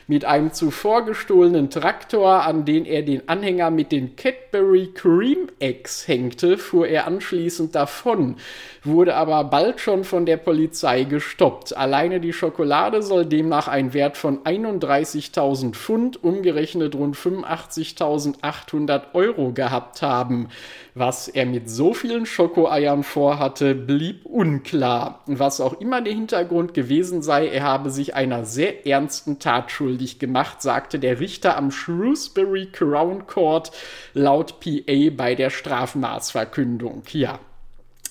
mit 0.07 0.25
einem 0.25 0.53
zuvor 0.53 1.05
gestohlenen 1.05 1.71
Traktor, 1.71 2.45
an 2.45 2.65
den 2.65 2.85
er 2.85 3.03
den 3.03 3.29
Anhänger 3.29 3.71
mit 3.71 3.91
den 3.91 4.17
Cadbury 4.17 4.91
Cream 4.95 5.49
Eggs 5.59 6.07
hängte, 6.07 6.59
fuhr 6.59 6.87
er 6.87 7.07
anschließend 7.07 7.75
davon, 7.75 8.37
wurde 8.83 9.15
aber 9.15 9.45
bald 9.45 9.81
schon 9.81 10.05
von 10.05 10.27
der 10.27 10.37
Polizei 10.37 11.05
gestoppt. 11.05 11.77
Alleine 11.77 12.21
die 12.21 12.33
Schokolade 12.33 13.03
soll 13.03 13.25
demnach 13.25 13.69
einen 13.69 13.95
Wert 13.95 14.17
von 14.17 14.41
31.000 14.41 15.73
Pfund, 15.73 16.23
umgerechnet 16.23 16.95
rund 16.95 17.17
85.800 17.17 19.15
Euro 19.15 19.53
gehabt 19.53 20.03
haben. 20.03 20.49
Was 20.95 21.29
er 21.29 21.47
mit 21.47 21.69
so 21.69 21.93
vielen 21.93 22.27
Schokoeiern 22.27 23.03
vorhatte, 23.03 23.75
blieb 23.75 24.27
unklar. 24.27 25.23
Was 25.27 25.61
auch 25.61 25.81
immer 25.81 26.03
der 26.03 26.13
Hintergrund 26.13 26.75
gewesen 26.75 27.23
sei, 27.23 27.49
er 27.49 27.65
habe 27.65 27.91
sich 27.91 28.15
einer 28.15 28.45
sehr 28.45 28.87
ernsten 28.87 29.39
Tat 29.39 29.73
schuldig 29.73 29.94
gemacht, 30.19 30.63
sagte 30.63 30.99
der 30.99 31.21
Richter 31.21 31.57
am 31.57 31.71
Shrewsbury 31.71 32.67
Crown 32.67 33.27
Court 33.27 33.73
laut 34.13 34.61
PA 34.61 35.11
bei 35.17 35.35
der 35.35 35.51
Strafmaßverkündung. 35.51 37.03
Ja, 37.13 37.41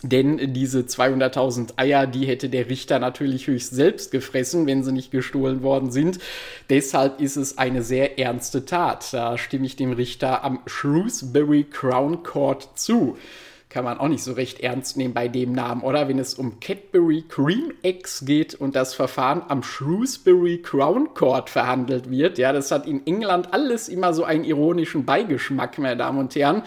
denn 0.04 0.54
diese 0.54 0.82
200.000 0.82 1.78
Eier, 1.78 2.08
die 2.08 2.26
hätte 2.26 2.50
der 2.50 2.70
Richter 2.70 3.00
natürlich 3.00 3.48
höchst 3.48 3.74
selbst 3.74 4.12
gefressen, 4.12 4.68
wenn 4.68 4.84
sie 4.84 4.92
nicht 4.92 5.12
gestohlen 5.12 5.64
worden 5.64 5.92
sind. 5.92 6.20
Deshalb 6.70 7.22
ist 7.22 7.38
es 7.38 7.58
eine 7.58 7.82
sehr 7.84 8.20
ernste 8.20 8.66
Tat. 8.66 9.14
Da 9.14 9.38
stimme 9.38 9.66
ich 9.66 9.78
dem 9.78 9.94
Richter 9.94 10.44
am 10.44 10.60
Shrewsbury 10.66 11.64
Crown 11.64 12.22
Court 12.22 12.68
zu 12.76 13.18
kann 13.74 13.86
man 13.86 13.98
auch 13.98 14.08
nicht 14.08 14.24
so 14.24 14.34
recht 14.34 14.60
ernst 14.60 14.98
nehmen 14.98 15.16
bei 15.16 15.28
dem 15.28 15.52
Namen, 15.52 15.82
oder? 15.82 16.08
Wenn 16.08 16.20
es 16.20 16.36
um 16.36 16.60
Cadbury 16.60 17.24
Cream 17.28 17.74
Eggs 17.82 18.24
geht 18.24 18.54
und 18.54 18.76
das 18.76 18.94
Verfahren 18.94 19.42
am 19.48 19.64
Shrewsbury 19.64 20.60
Crown 20.62 21.16
Court 21.16 21.50
verhandelt 21.50 22.12
wird, 22.12 22.38
ja, 22.38 22.54
das 22.54 22.70
hat 22.70 22.86
in 22.86 23.06
England 23.08 23.52
alles 23.52 23.90
immer 23.90 24.14
so 24.14 24.26
einen 24.26 24.44
ironischen 24.44 25.06
Beigeschmack, 25.06 25.80
meine 25.80 25.98
Damen 25.98 26.20
und 26.20 26.36
Herren. 26.36 26.62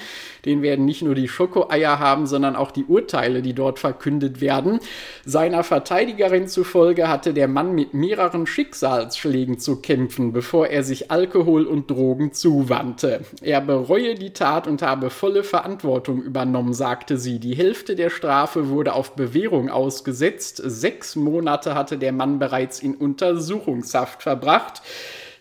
Den 0.45 0.63
werden 0.63 0.85
nicht 0.85 1.03
nur 1.03 1.15
die 1.15 1.29
Schokoeier 1.29 2.01
haben, 2.01 2.27
sondern 2.27 2.57
auch 2.57 2.73
die 2.73 2.85
Urteile, 2.85 3.41
die 3.41 3.55
dort 3.55 3.79
verkündet 3.79 4.41
werden. 4.41 4.81
Seiner 5.25 5.63
Verteidigerin 5.63 6.49
zufolge 6.49 7.09
hatte 7.09 7.35
der 7.35 7.47
Mann 7.47 7.73
mit 7.73 7.95
mehreren 7.95 8.49
Schicksalsschlägen 8.49 9.61
zu 9.61 9.81
kämpfen, 9.81 10.33
bevor 10.33 10.67
er 10.67 10.83
sich 10.83 11.13
Alkohol 11.13 11.67
und 11.67 11.89
Drogen 11.89 12.33
zuwandte. 12.33 13.21
Er 13.43 13.61
bereue 13.61 14.17
die 14.17 14.33
Tat 14.33 14.67
und 14.67 14.83
habe 14.83 15.11
volle 15.11 15.45
Verantwortung 15.45 16.21
übernommen, 16.21 16.75
sagte 16.75 16.96
sagte 16.97 17.19
sie. 17.19 17.39
Die 17.39 17.55
Hälfte 17.55 17.95
der 17.95 18.09
Strafe 18.09 18.71
wurde 18.71 18.95
auf 18.95 19.17
Bewährung 19.17 19.69
ausgesetzt. 19.69 20.63
Sechs 20.65 21.15
Monate 21.15 21.75
hatte 21.75 21.99
der 21.99 22.13
Mann 22.13 22.39
bereits 22.39 22.81
in 22.81 22.95
Untersuchungshaft 22.95 24.23
verbracht. 24.23 24.81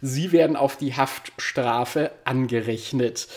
Sie 0.01 0.33
werden 0.33 0.57
auf 0.57 0.75
die 0.75 0.95
Haftstrafe 0.95 2.11
angerechnet. 2.25 3.29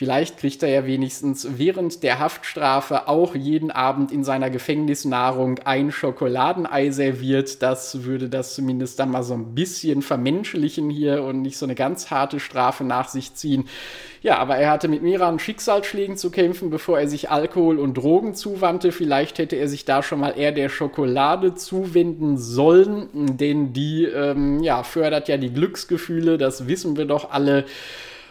Vielleicht 0.00 0.38
kriegt 0.38 0.62
er 0.62 0.70
ja 0.70 0.86
wenigstens 0.86 1.46
während 1.58 2.02
der 2.02 2.20
Haftstrafe 2.20 3.06
auch 3.06 3.34
jeden 3.34 3.70
Abend 3.70 4.10
in 4.10 4.24
seiner 4.24 4.48
Gefängnisnahrung 4.48 5.58
ein 5.66 5.92
Schokoladenei 5.92 6.88
serviert. 6.88 7.60
Das 7.60 8.02
würde 8.02 8.30
das 8.30 8.54
zumindest 8.54 8.98
dann 8.98 9.10
mal 9.10 9.22
so 9.22 9.34
ein 9.34 9.54
bisschen 9.54 10.00
vermenschlichen 10.00 10.88
hier 10.88 11.22
und 11.22 11.42
nicht 11.42 11.58
so 11.58 11.66
eine 11.66 11.74
ganz 11.74 12.10
harte 12.10 12.40
Strafe 12.40 12.82
nach 12.82 13.10
sich 13.10 13.34
ziehen. 13.34 13.68
Ja, 14.22 14.38
aber 14.38 14.56
er 14.56 14.70
hatte 14.70 14.88
mit 14.88 15.02
mehreren 15.02 15.38
Schicksalsschlägen 15.38 16.16
zu 16.16 16.30
kämpfen, 16.30 16.70
bevor 16.70 16.98
er 16.98 17.06
sich 17.06 17.28
Alkohol 17.30 17.78
und 17.78 17.92
Drogen 17.92 18.34
zuwandte. 18.34 18.92
Vielleicht 18.92 19.38
hätte 19.38 19.56
er 19.56 19.68
sich 19.68 19.84
da 19.84 20.02
schon 20.02 20.20
mal 20.20 20.30
eher 20.30 20.52
der 20.52 20.70
Schokolade 20.70 21.56
zuwenden 21.56 22.38
sollen, 22.38 23.36
denn 23.36 23.74
die 23.74 24.04
ähm, 24.04 24.62
ja, 24.62 24.82
fördert 24.82 25.28
ja 25.28 25.36
die 25.36 25.52
Glücksgefühle, 25.52 26.38
das 26.38 26.66
wissen 26.66 26.96
wir 26.96 27.04
doch 27.04 27.32
alle. 27.32 27.66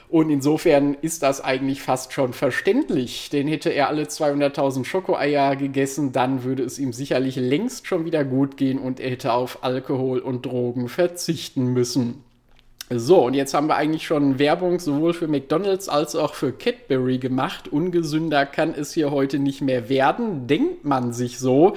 Und 0.09 0.31
insofern 0.31 0.95
ist 0.95 1.21
das 1.21 1.39
eigentlich 1.39 1.83
fast 1.83 2.13
schon 2.13 2.33
verständlich. 2.33 3.29
Denn 3.29 3.47
hätte 3.47 3.69
er 3.69 3.89
alle 3.89 4.03
200.000 4.05 4.83
Schokoeier 4.83 5.55
gegessen, 5.55 6.11
dann 6.11 6.43
würde 6.43 6.63
es 6.63 6.79
ihm 6.79 6.93
sicherlich 6.93 7.35
längst 7.35 7.85
schon 7.85 8.05
wieder 8.05 8.25
gut 8.25 8.57
gehen 8.57 8.79
und 8.79 8.99
er 8.99 9.11
hätte 9.11 9.33
auf 9.33 9.63
Alkohol 9.63 10.19
und 10.19 10.47
Drogen 10.47 10.89
verzichten 10.89 11.73
müssen. 11.73 12.23
So, 12.91 13.23
und 13.23 13.35
jetzt 13.35 13.53
haben 13.53 13.67
wir 13.67 13.75
eigentlich 13.75 14.07
schon 14.07 14.39
Werbung 14.39 14.79
sowohl 14.79 15.13
für 15.13 15.27
McDonald's 15.27 15.89
als 15.89 16.15
auch 16.15 16.33
für 16.33 16.51
Cadbury 16.51 17.19
gemacht. 17.19 17.67
Ungesünder 17.67 18.47
kann 18.47 18.73
es 18.73 18.93
hier 18.93 19.11
heute 19.11 19.37
nicht 19.37 19.61
mehr 19.61 19.89
werden, 19.89 20.47
denkt 20.47 20.85
man 20.85 21.13
sich 21.13 21.37
so 21.37 21.75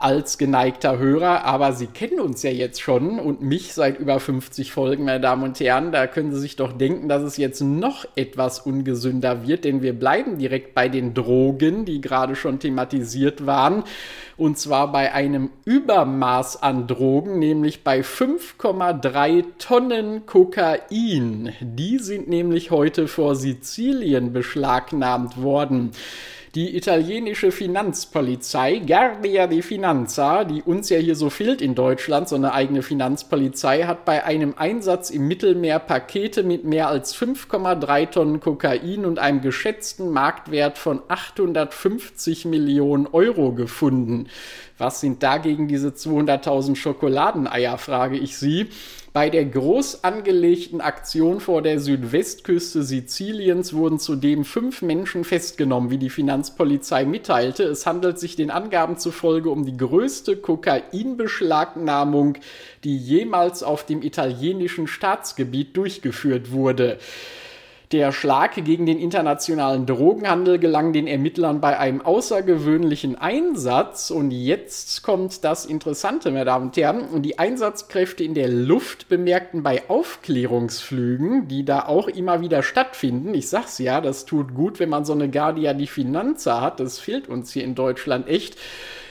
als 0.00 0.38
geneigter 0.38 0.98
Hörer, 0.98 1.44
aber 1.44 1.74
Sie 1.74 1.86
kennen 1.86 2.20
uns 2.20 2.42
ja 2.42 2.50
jetzt 2.50 2.80
schon 2.80 3.18
und 3.18 3.42
mich 3.42 3.74
seit 3.74 3.98
über 3.98 4.18
50 4.18 4.72
Folgen, 4.72 5.04
meine 5.04 5.20
Damen 5.20 5.42
und 5.42 5.60
Herren. 5.60 5.92
Da 5.92 6.06
können 6.06 6.32
Sie 6.32 6.40
sich 6.40 6.56
doch 6.56 6.72
denken, 6.72 7.06
dass 7.08 7.22
es 7.22 7.36
jetzt 7.36 7.60
noch 7.60 8.06
etwas 8.16 8.60
ungesünder 8.60 9.46
wird, 9.46 9.64
denn 9.64 9.82
wir 9.82 9.92
bleiben 9.92 10.38
direkt 10.38 10.74
bei 10.74 10.88
den 10.88 11.12
Drogen, 11.12 11.84
die 11.84 12.00
gerade 12.00 12.34
schon 12.34 12.58
thematisiert 12.58 13.44
waren. 13.44 13.84
Und 14.38 14.58
zwar 14.58 14.90
bei 14.90 15.12
einem 15.12 15.50
Übermaß 15.66 16.62
an 16.62 16.86
Drogen, 16.86 17.38
nämlich 17.38 17.84
bei 17.84 18.00
5,3 18.00 19.44
Tonnen 19.58 20.24
Kokain. 20.24 21.52
Die 21.60 21.98
sind 21.98 22.26
nämlich 22.26 22.70
heute 22.70 23.06
vor 23.06 23.36
Sizilien 23.36 24.32
beschlagnahmt 24.32 25.42
worden. 25.42 25.90
Die 26.56 26.76
italienische 26.76 27.52
Finanzpolizei, 27.52 28.80
Guardia 28.84 29.46
di 29.46 29.62
Finanza, 29.62 30.42
die 30.42 30.62
uns 30.62 30.88
ja 30.88 30.98
hier 30.98 31.14
so 31.14 31.30
fehlt 31.30 31.62
in 31.62 31.76
Deutschland, 31.76 32.28
so 32.28 32.34
eine 32.34 32.52
eigene 32.52 32.82
Finanzpolizei, 32.82 33.84
hat 33.84 34.04
bei 34.04 34.24
einem 34.24 34.54
Einsatz 34.56 35.10
im 35.10 35.28
Mittelmeer 35.28 35.78
Pakete 35.78 36.42
mit 36.42 36.64
mehr 36.64 36.88
als 36.88 37.14
5,3 37.14 38.10
Tonnen 38.10 38.40
Kokain 38.40 39.04
und 39.04 39.20
einem 39.20 39.42
geschätzten 39.42 40.10
Marktwert 40.10 40.76
von 40.76 41.02
850 41.06 42.46
Millionen 42.46 43.06
Euro 43.06 43.52
gefunden. 43.52 44.26
Was 44.76 45.00
sind 45.00 45.22
dagegen 45.22 45.68
diese 45.68 45.90
200.000 45.90 46.74
Schokoladeneier, 46.74 47.78
frage 47.78 48.18
ich 48.18 48.36
Sie. 48.36 48.70
Bei 49.12 49.28
der 49.28 49.44
groß 49.44 50.04
angelegten 50.04 50.80
Aktion 50.80 51.40
vor 51.40 51.62
der 51.62 51.80
Südwestküste 51.80 52.84
Siziliens 52.84 53.72
wurden 53.72 53.98
zudem 53.98 54.44
fünf 54.44 54.82
Menschen 54.82 55.24
festgenommen, 55.24 55.90
wie 55.90 55.98
die 55.98 56.10
Finanzpolizei 56.10 57.04
mitteilte. 57.04 57.64
Es 57.64 57.86
handelt 57.86 58.20
sich 58.20 58.36
den 58.36 58.52
Angaben 58.52 58.98
zufolge 58.98 59.50
um 59.50 59.66
die 59.66 59.76
größte 59.76 60.36
Kokainbeschlagnahmung, 60.36 62.38
die 62.84 62.96
jemals 62.96 63.64
auf 63.64 63.84
dem 63.84 64.02
italienischen 64.02 64.86
Staatsgebiet 64.86 65.76
durchgeführt 65.76 66.52
wurde. 66.52 66.98
Der 67.92 68.12
Schlag 68.12 68.54
gegen 68.54 68.86
den 68.86 69.00
internationalen 69.00 69.84
Drogenhandel 69.84 70.60
gelang 70.60 70.92
den 70.92 71.08
Ermittlern 71.08 71.60
bei 71.60 71.76
einem 71.76 72.00
außergewöhnlichen 72.00 73.16
Einsatz. 73.16 74.12
Und 74.12 74.30
jetzt 74.30 75.02
kommt 75.02 75.42
das 75.42 75.66
Interessante, 75.66 76.30
meine 76.30 76.44
Damen 76.44 76.66
und 76.66 76.76
Herren. 76.76 77.08
Und 77.08 77.22
die 77.22 77.40
Einsatzkräfte 77.40 78.22
in 78.22 78.34
der 78.34 78.46
Luft 78.46 79.08
bemerkten 79.08 79.64
bei 79.64 79.82
Aufklärungsflügen, 79.88 81.48
die 81.48 81.64
da 81.64 81.86
auch 81.86 82.06
immer 82.06 82.40
wieder 82.40 82.62
stattfinden. 82.62 83.34
Ich 83.34 83.48
sag's 83.48 83.78
ja, 83.78 84.00
das 84.00 84.24
tut 84.24 84.54
gut, 84.54 84.78
wenn 84.78 84.88
man 84.88 85.04
so 85.04 85.12
eine 85.12 85.28
Guardia 85.28 85.74
di 85.74 85.88
Finanza 85.88 86.60
hat. 86.60 86.78
Das 86.78 87.00
fehlt 87.00 87.28
uns 87.28 87.52
hier 87.52 87.64
in 87.64 87.74
Deutschland 87.74 88.28
echt 88.28 88.56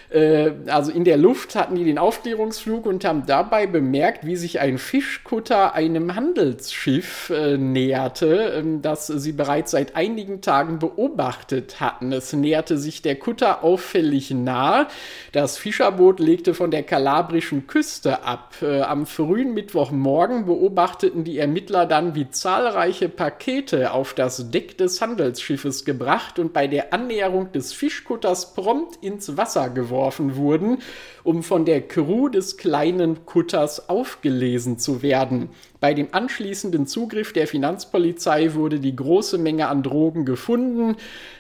äh, 0.10 0.51
also 0.68 0.92
in 0.92 1.04
der 1.04 1.18
Luft 1.18 1.56
hatten 1.56 1.75
die 1.75 1.84
den 1.84 2.00
Aufklärungsflug 2.00 2.86
und 2.86 3.06
haben 3.06 3.25
dabei 3.28 3.68
bemerkt, 3.68 4.25
wie 4.25 4.36
sich 4.36 4.60
ein 4.60 4.78
Fischkutter 4.78 5.75
einem 5.75 6.16
Handelsschiff 6.16 7.30
äh, 7.30 7.58
näherte, 7.58 8.54
äh, 8.54 8.63
das 8.82 9.08
sie 9.08 9.34
bereits 9.34 9.72
seit 9.72 9.96
einigen 9.96 10.42
Tagen 10.42 10.80
beobachtet 10.80 11.80
hatten. 11.80 12.12
Es 12.12 12.34
näherte 12.34 12.78
sich 12.78 13.01
der 13.01 13.18
Kutter 13.18 13.63
auffällig 13.63 14.32
nah. 14.32 14.88
Das 15.32 15.58
Fischerboot 15.58 16.20
legte 16.20 16.54
von 16.54 16.72
der 16.72 16.84
kalabrischen 16.84 17.68
Küste 17.68 18.24
ab. 18.24 18.55
Äh, 18.62 18.81
am 18.81 19.05
frühen 19.05 19.53
Mittwochmorgen 19.53 20.46
beobachteten 20.46 21.24
die 21.24 21.38
Ermittler 21.38 21.86
dann, 21.86 22.16
wie 22.16 22.29
zahlreiche 22.31 23.10
Pakete 23.10 23.92
auf 23.92 24.16
das 24.16 24.50
Deck 24.50 24.77
des 24.77 25.01
Handelsschiffes 25.01 25.86
gebracht 25.86 26.40
und 26.40 26.51
bei 26.51 26.68
der 26.68 26.94
Annäherung 26.94 27.51
des 27.51 27.74
Fischkutters 27.74 28.55
prompt 28.55 29.03
ins 29.03 29.38
Wasser 29.38 29.70
geworfen 29.70 29.99
geworfen 30.00 30.38
wurden, 30.38 30.77
um 31.24 31.44
von 31.44 31.66
der 31.66 31.81
Crew 31.81 32.29
des 32.29 32.55
kleinen 32.55 33.25
Kutters 33.25 33.90
aufgelesen 33.90 34.79
zu 34.79 35.01
werden. 35.01 35.50
Bei 35.81 35.94
dem 35.94 36.07
anschließenden 36.12 36.88
Zugriff 36.88 37.33
der 37.33 37.48
Finanzpolizei 37.48 38.53
wurde 38.53 38.79
die 38.79 38.96
große 38.96 39.38
Menge 39.38 39.68
an 39.68 39.83
Drogen 39.83 40.24
gefunden. 40.24 40.96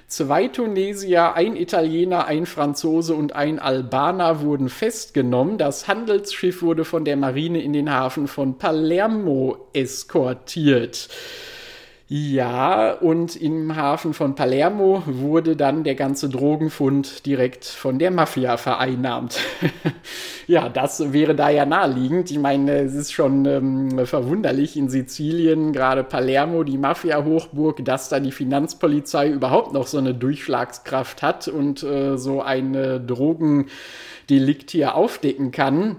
Zwei 0.07 0.47
Tunesier, 0.47 1.35
ein 1.35 1.55
Italiener, 1.55 2.25
ein 2.25 2.45
Franzose 2.45 3.15
und 3.15 3.33
ein 3.33 3.59
Albaner 3.59 4.41
wurden 4.41 4.67
festgenommen. 4.67 5.57
Das 5.57 5.87
Handelsschiff 5.87 6.61
wurde 6.61 6.83
von 6.83 7.05
der 7.05 7.15
Marine 7.15 7.61
in 7.61 7.73
den 7.73 7.89
Hafen 7.91 8.27
von 8.27 8.57
Palermo 8.57 9.69
eskortiert. 9.73 11.07
Ja, 12.11 12.93
und 12.93 13.35
im 13.35 13.75
Hafen 13.75 14.15
von 14.15 14.33
Palermo 14.33 15.03
wurde 15.05 15.55
dann 15.55 15.83
der 15.83 15.93
ganze 15.93 16.27
Drogenfund 16.27 17.23
direkt 17.27 17.65
von 17.65 17.99
der 17.99 18.09
Mafia 18.09 18.57
vereinnahmt. 18.57 19.37
ja, 20.47 20.69
das 20.69 21.13
wäre 21.13 21.35
da 21.35 21.51
ja 21.51 21.67
naheliegend. 21.67 22.31
Ich 22.31 22.39
meine, 22.39 22.79
es 22.79 22.95
ist 22.95 23.11
schon 23.11 23.45
ähm, 23.45 24.07
verwunderlich 24.07 24.75
in 24.75 24.89
Sizilien, 24.89 25.71
gerade 25.71 26.03
Palermo, 26.03 26.63
die 26.63 26.79
Mafia-Hochburg, 26.79 27.85
dass 27.85 28.09
da 28.09 28.19
die 28.19 28.31
Finanzpolizei 28.31 29.29
überhaupt 29.29 29.73
noch 29.73 29.85
so 29.85 29.99
eine 29.99 30.15
Durchschlagskraft 30.15 31.21
hat 31.21 31.47
und 31.47 31.83
äh, 31.83 32.17
so 32.17 32.41
ein 32.41 32.73
Drogendelikt 33.05 34.71
hier 34.71 34.95
aufdecken 34.95 35.51
kann. 35.51 35.97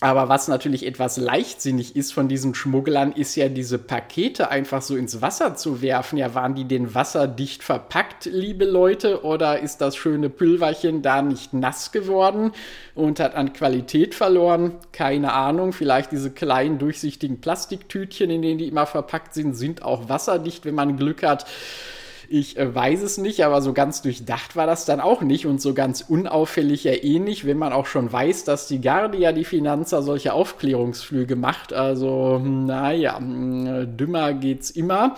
Aber 0.00 0.28
was 0.28 0.46
natürlich 0.46 0.86
etwas 0.86 1.16
leichtsinnig 1.16 1.96
ist 1.96 2.12
von 2.12 2.28
diesen 2.28 2.54
Schmugglern, 2.54 3.10
ist 3.10 3.34
ja 3.34 3.48
diese 3.48 3.78
Pakete 3.78 4.48
einfach 4.48 4.80
so 4.80 4.96
ins 4.96 5.20
Wasser 5.22 5.56
zu 5.56 5.82
werfen. 5.82 6.18
Ja, 6.18 6.36
waren 6.36 6.54
die 6.54 6.66
denn 6.66 6.94
wasserdicht 6.94 7.64
verpackt, 7.64 8.26
liebe 8.26 8.64
Leute? 8.64 9.24
Oder 9.24 9.58
ist 9.58 9.78
das 9.80 9.96
schöne 9.96 10.30
Pülverchen 10.30 11.02
da 11.02 11.20
nicht 11.20 11.52
nass 11.52 11.90
geworden 11.90 12.52
und 12.94 13.18
hat 13.18 13.34
an 13.34 13.52
Qualität 13.52 14.14
verloren? 14.14 14.76
Keine 14.92 15.32
Ahnung. 15.32 15.72
Vielleicht 15.72 16.12
diese 16.12 16.30
kleinen 16.30 16.78
durchsichtigen 16.78 17.40
Plastiktütchen, 17.40 18.30
in 18.30 18.42
denen 18.42 18.58
die 18.58 18.68
immer 18.68 18.86
verpackt 18.86 19.34
sind, 19.34 19.54
sind 19.54 19.82
auch 19.82 20.08
wasserdicht, 20.08 20.64
wenn 20.64 20.76
man 20.76 20.96
Glück 20.96 21.24
hat. 21.24 21.44
Ich 22.30 22.58
äh, 22.58 22.74
weiß 22.74 23.00
es 23.02 23.16
nicht, 23.16 23.42
aber 23.42 23.62
so 23.62 23.72
ganz 23.72 24.02
durchdacht 24.02 24.54
war 24.54 24.66
das 24.66 24.84
dann 24.84 25.00
auch 25.00 25.22
nicht 25.22 25.46
und 25.46 25.62
so 25.62 25.72
ganz 25.72 26.04
unauffällig 26.06 26.84
ja 26.84 26.92
eh 26.92 27.18
nicht, 27.18 27.46
wenn 27.46 27.56
man 27.56 27.72
auch 27.72 27.86
schon 27.86 28.12
weiß, 28.12 28.44
dass 28.44 28.66
die 28.68 28.82
Guardia 28.82 29.32
die 29.32 29.44
Finanza 29.44 30.02
solche 30.02 30.34
Aufklärungsflüge 30.34 31.36
macht. 31.36 31.72
Also, 31.72 32.38
hm, 32.42 32.66
naja, 32.66 33.16
hm, 33.18 33.96
dümmer 33.96 34.34
geht's 34.34 34.70
immer. 34.70 35.16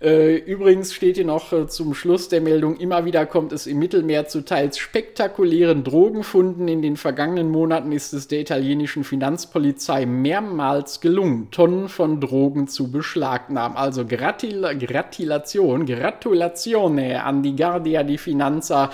Äh, 0.00 0.36
übrigens 0.36 0.92
steht 0.92 1.16
hier 1.16 1.24
noch 1.24 1.52
äh, 1.52 1.66
zum 1.68 1.94
Schluss 1.94 2.28
der 2.28 2.40
Meldung, 2.40 2.76
immer 2.76 3.04
wieder 3.04 3.24
kommt 3.24 3.52
es 3.52 3.66
im 3.66 3.78
Mittelmeer 3.78 4.26
zu 4.26 4.44
teils 4.44 4.78
spektakulären 4.78 5.84
Drogenfunden. 5.84 6.68
In 6.68 6.82
den 6.82 6.96
vergangenen 6.96 7.50
Monaten 7.50 7.92
ist 7.92 8.12
es 8.12 8.28
der 8.28 8.40
italienischen 8.40 9.04
Finanzpolizei 9.04 10.04
mehrmals 10.04 11.00
gelungen, 11.00 11.50
Tonnen 11.50 11.88
von 11.88 12.20
Drogen 12.20 12.68
zu 12.68 12.90
beschlagnahmen. 12.90 13.76
Also 13.76 14.04
Gratil 14.06 14.62
Gratulation, 14.78 15.86
Gratulatione 15.86 17.24
an 17.24 17.42
die 17.42 17.56
Guardia 17.56 18.02
di 18.02 18.18
Finanza 18.18 18.90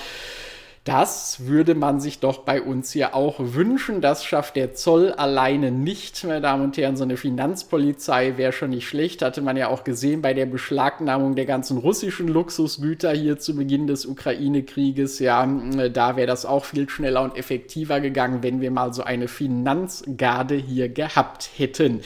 das 0.85 1.47
würde 1.47 1.77
man 1.77 2.01
sich 2.01 2.18
doch 2.18 2.38
bei 2.38 2.61
uns 2.61 2.90
hier 2.90 3.14
auch 3.14 3.37
wünschen. 3.38 4.01
Das 4.01 4.25
schafft 4.25 4.57
der 4.57 4.75
Zoll 4.75 5.12
alleine 5.12 5.71
nicht, 5.71 6.25
meine 6.25 6.40
Damen 6.40 6.64
und 6.64 6.77
Herren. 6.77 6.97
So 6.97 7.05
eine 7.05 7.16
Finanzpolizei 7.16 8.37
wäre 8.37 8.51
schon 8.51 8.71
nicht 8.71 8.88
schlecht. 8.88 9.23
Hatte 9.23 9.42
man 9.42 9.57
ja 9.57 9.68
auch 9.68 9.85
gesehen 9.85 10.23
bei 10.23 10.35
der 10.35 10.47
Beschlagnahmung 10.47 11.37
der 11.37 11.47
ganzen 11.47 11.79
russischen 11.79 12.27
Luxusgüter 12.27 13.12
hier 13.12 13.38
zu 13.38 13.55
Beginn 13.55 13.87
des 13.87 14.07
Ukraine-Krieges. 14.07 15.21
Ja, 15.21 15.47
da 15.47 16.16
wäre 16.16 16.27
das 16.27 16.45
auch 16.45 16.64
viel 16.64 16.88
schneller 16.88 17.23
und 17.23 17.37
effektiver 17.37 18.01
gegangen, 18.01 18.42
wenn 18.42 18.61
wir 18.61 18.73
mal 18.73 18.92
so 18.92 19.05
eine 19.05 19.29
Finanzgarde 19.29 20.57
hier 20.57 20.88
gehabt 20.88 21.49
hätten. 21.57 22.01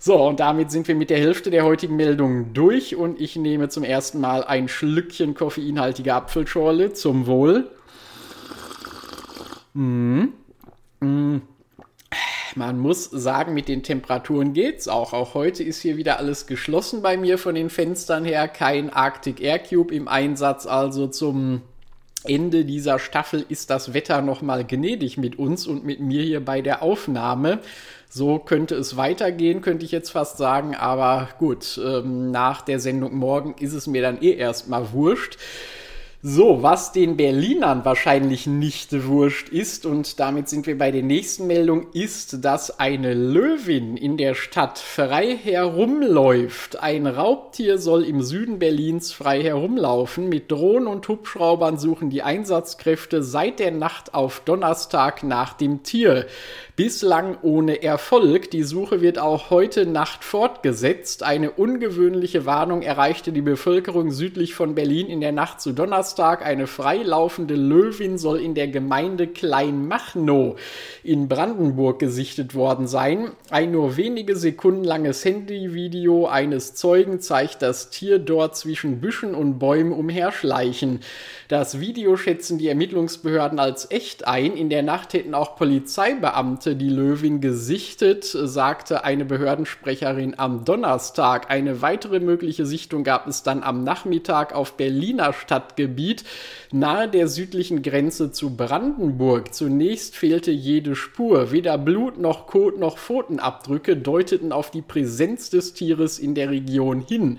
So, 0.00 0.26
und 0.26 0.40
damit 0.40 0.72
sind 0.72 0.88
wir 0.88 0.96
mit 0.96 1.10
der 1.10 1.18
Hälfte 1.18 1.50
der 1.50 1.64
heutigen 1.64 1.94
Meldungen 1.94 2.54
durch 2.54 2.96
und 2.96 3.20
ich 3.20 3.36
nehme 3.36 3.68
zum 3.68 3.84
ersten 3.84 4.18
Mal 4.18 4.42
ein 4.42 4.66
Schlückchen 4.66 5.34
koffeinhaltige 5.34 6.14
Apfelschorle 6.14 6.92
zum 6.92 7.26
Wohl. 7.26 7.70
Mm. 9.74 10.24
Mm. 11.00 11.42
Man 12.56 12.78
muss 12.80 13.04
sagen, 13.04 13.54
mit 13.54 13.68
den 13.68 13.84
Temperaturen 13.84 14.52
geht's 14.52 14.88
auch. 14.88 15.12
Auch 15.12 15.34
heute 15.34 15.62
ist 15.62 15.80
hier 15.80 15.96
wieder 15.96 16.18
alles 16.18 16.46
geschlossen 16.46 17.00
bei 17.00 17.16
mir 17.16 17.38
von 17.38 17.54
den 17.54 17.70
Fenstern 17.70 18.24
her. 18.24 18.48
Kein 18.48 18.90
Arctic 18.90 19.40
Air 19.40 19.60
Cube 19.60 19.94
im 19.94 20.08
Einsatz, 20.08 20.66
also 20.66 21.06
zum 21.06 21.62
Ende 22.24 22.64
dieser 22.64 22.98
Staffel 22.98 23.46
ist 23.48 23.70
das 23.70 23.94
Wetter 23.94 24.20
nochmal 24.20 24.66
gnädig 24.66 25.16
mit 25.16 25.38
uns 25.38 25.66
und 25.66 25.84
mit 25.84 26.00
mir 26.00 26.22
hier 26.22 26.44
bei 26.44 26.60
der 26.60 26.82
Aufnahme. 26.82 27.60
So 28.10 28.38
könnte 28.38 28.74
es 28.74 28.96
weitergehen, 28.96 29.62
könnte 29.62 29.84
ich 29.84 29.92
jetzt 29.92 30.10
fast 30.10 30.36
sagen. 30.36 30.74
Aber 30.74 31.28
gut, 31.38 31.80
ähm, 31.82 32.30
nach 32.30 32.62
der 32.62 32.80
Sendung 32.80 33.14
morgen 33.14 33.54
ist 33.58 33.72
es 33.72 33.86
mir 33.86 34.02
dann 34.02 34.20
eh 34.20 34.34
erstmal 34.34 34.92
wurscht. 34.92 35.38
So, 36.22 36.62
was 36.62 36.92
den 36.92 37.16
Berlinern 37.16 37.82
wahrscheinlich 37.86 38.46
nicht 38.46 39.06
wurscht 39.06 39.48
ist, 39.48 39.86
und 39.86 40.20
damit 40.20 40.50
sind 40.50 40.66
wir 40.66 40.76
bei 40.76 40.90
der 40.90 41.02
nächsten 41.02 41.46
Meldung, 41.46 41.86
ist, 41.94 42.44
dass 42.44 42.78
eine 42.78 43.14
Löwin 43.14 43.96
in 43.96 44.18
der 44.18 44.34
Stadt 44.34 44.78
frei 44.78 45.34
herumläuft. 45.42 46.78
Ein 46.78 47.06
Raubtier 47.06 47.78
soll 47.78 48.04
im 48.04 48.20
Süden 48.20 48.58
Berlins 48.58 49.12
frei 49.12 49.42
herumlaufen. 49.42 50.28
Mit 50.28 50.52
Drohnen 50.52 50.88
und 50.88 51.08
Hubschraubern 51.08 51.78
suchen 51.78 52.10
die 52.10 52.20
Einsatzkräfte 52.20 53.22
seit 53.22 53.58
der 53.58 53.70
Nacht 53.70 54.12
auf 54.12 54.42
Donnerstag 54.44 55.22
nach 55.22 55.54
dem 55.54 55.84
Tier. 55.84 56.26
Bislang 56.76 57.38
ohne 57.40 57.82
Erfolg. 57.82 58.50
Die 58.50 58.62
Suche 58.62 59.00
wird 59.00 59.18
auch 59.18 59.48
heute 59.48 59.86
Nacht 59.86 60.22
fortgesetzt. 60.22 61.22
Eine 61.22 61.50
ungewöhnliche 61.50 62.44
Warnung 62.44 62.82
erreichte 62.82 63.32
die 63.32 63.40
Bevölkerung 63.40 64.10
südlich 64.10 64.54
von 64.54 64.74
Berlin 64.74 65.06
in 65.06 65.22
der 65.22 65.32
Nacht 65.32 65.62
zu 65.62 65.72
Donnerstag. 65.72 66.09
Eine 66.18 66.66
freilaufende 66.66 67.54
Löwin 67.54 68.18
soll 68.18 68.40
in 68.40 68.54
der 68.54 68.66
Gemeinde 68.66 69.28
Kleinmachnow 69.28 70.58
in 71.04 71.28
Brandenburg 71.28 72.00
gesichtet 72.00 72.54
worden 72.54 72.88
sein. 72.88 73.30
Ein 73.48 73.70
nur 73.70 73.96
wenige 73.96 74.34
Sekunden 74.34 74.82
langes 74.82 75.24
Handyvideo 75.24 76.26
eines 76.26 76.74
Zeugen 76.74 77.20
zeigt 77.20 77.62
das 77.62 77.90
Tier 77.90 78.18
dort 78.18 78.56
zwischen 78.56 79.00
Büschen 79.00 79.36
und 79.36 79.58
Bäumen 79.60 79.92
umherschleichen. 79.92 81.00
Das 81.48 81.78
Video 81.78 82.16
schätzen 82.16 82.58
die 82.58 82.68
Ermittlungsbehörden 82.68 83.60
als 83.60 83.90
echt 83.90 84.26
ein. 84.26 84.56
In 84.56 84.68
der 84.68 84.82
Nacht 84.82 85.12
hätten 85.12 85.34
auch 85.34 85.54
Polizeibeamte 85.54 86.74
die 86.74 86.90
Löwin 86.90 87.40
gesichtet, 87.40 88.24
sagte 88.24 89.04
eine 89.04 89.24
Behördensprecherin 89.24 90.38
am 90.38 90.64
Donnerstag. 90.64 91.50
Eine 91.50 91.82
weitere 91.82 92.18
mögliche 92.18 92.66
Sichtung 92.66 93.04
gab 93.04 93.28
es 93.28 93.44
dann 93.44 93.62
am 93.62 93.84
Nachmittag 93.84 94.54
auf 94.54 94.76
Berliner 94.76 95.32
Stadtgebiet 95.32 95.99
nahe 96.72 97.08
der 97.08 97.28
südlichen 97.28 97.82
Grenze 97.82 98.32
zu 98.32 98.56
Brandenburg. 98.56 99.54
Zunächst 99.54 100.16
fehlte 100.16 100.50
jede 100.50 100.96
Spur. 100.96 101.52
Weder 101.52 101.78
Blut 101.78 102.18
noch 102.18 102.46
Kot 102.46 102.78
noch 102.78 102.98
Pfotenabdrücke 102.98 103.96
deuteten 103.96 104.52
auf 104.52 104.70
die 104.70 104.82
Präsenz 104.82 105.50
des 105.50 105.74
Tieres 105.74 106.18
in 106.18 106.34
der 106.34 106.50
Region 106.50 107.00
hin. 107.06 107.38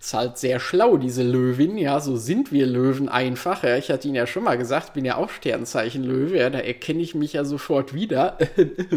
Ist 0.00 0.14
halt 0.14 0.38
sehr 0.38 0.60
schlau, 0.60 0.96
diese 0.96 1.22
Löwin. 1.22 1.76
Ja, 1.76 2.00
so 2.00 2.16
sind 2.16 2.52
wir 2.52 2.64
Löwen 2.64 3.10
einfach. 3.10 3.62
Ja, 3.64 3.76
ich 3.76 3.90
hatte 3.90 4.08
Ihnen 4.08 4.14
ja 4.14 4.26
schon 4.26 4.44
mal 4.44 4.56
gesagt, 4.56 4.94
bin 4.94 5.04
ja 5.04 5.16
auch 5.16 5.28
Sternzeichen 5.28 6.02
Löwe. 6.02 6.38
Ja, 6.38 6.48
da 6.48 6.58
erkenne 6.58 7.02
ich 7.02 7.14
mich 7.14 7.34
ja 7.34 7.44
sofort 7.44 7.92
wieder. 7.92 8.38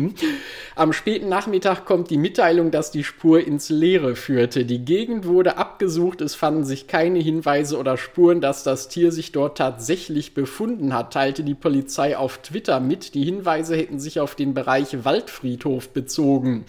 Am 0.77 0.93
späten 0.93 1.27
Nachmittag 1.27 1.83
kommt 1.83 2.09
die 2.09 2.17
Mitteilung, 2.17 2.71
dass 2.71 2.89
die 2.89 3.03
Spur 3.03 3.45
ins 3.45 3.67
Leere 3.67 4.15
führte. 4.15 4.63
Die 4.63 4.85
Gegend 4.85 5.25
wurde 5.25 5.57
abgesucht. 5.57 6.21
Es 6.21 6.35
fanden 6.35 6.63
sich 6.63 6.87
keine 6.87 7.19
Hinweise 7.19 7.77
oder 7.77 7.97
Spuren, 7.97 8.39
dass 8.39 8.63
das 8.63 8.87
Tier 8.87 9.11
sich 9.11 9.33
dort 9.33 9.57
tatsächlich 9.57 10.33
befunden 10.33 10.93
hat, 10.93 11.11
teilte 11.11 11.43
die 11.43 11.53
Polizei 11.53 12.15
auf 12.15 12.37
Twitter 12.37 12.79
mit. 12.79 13.13
Die 13.13 13.25
Hinweise 13.25 13.75
hätten 13.75 13.99
sich 13.99 14.21
auf 14.21 14.35
den 14.35 14.53
Bereich 14.53 15.03
Waldfriedhof 15.03 15.89
bezogen. 15.89 16.63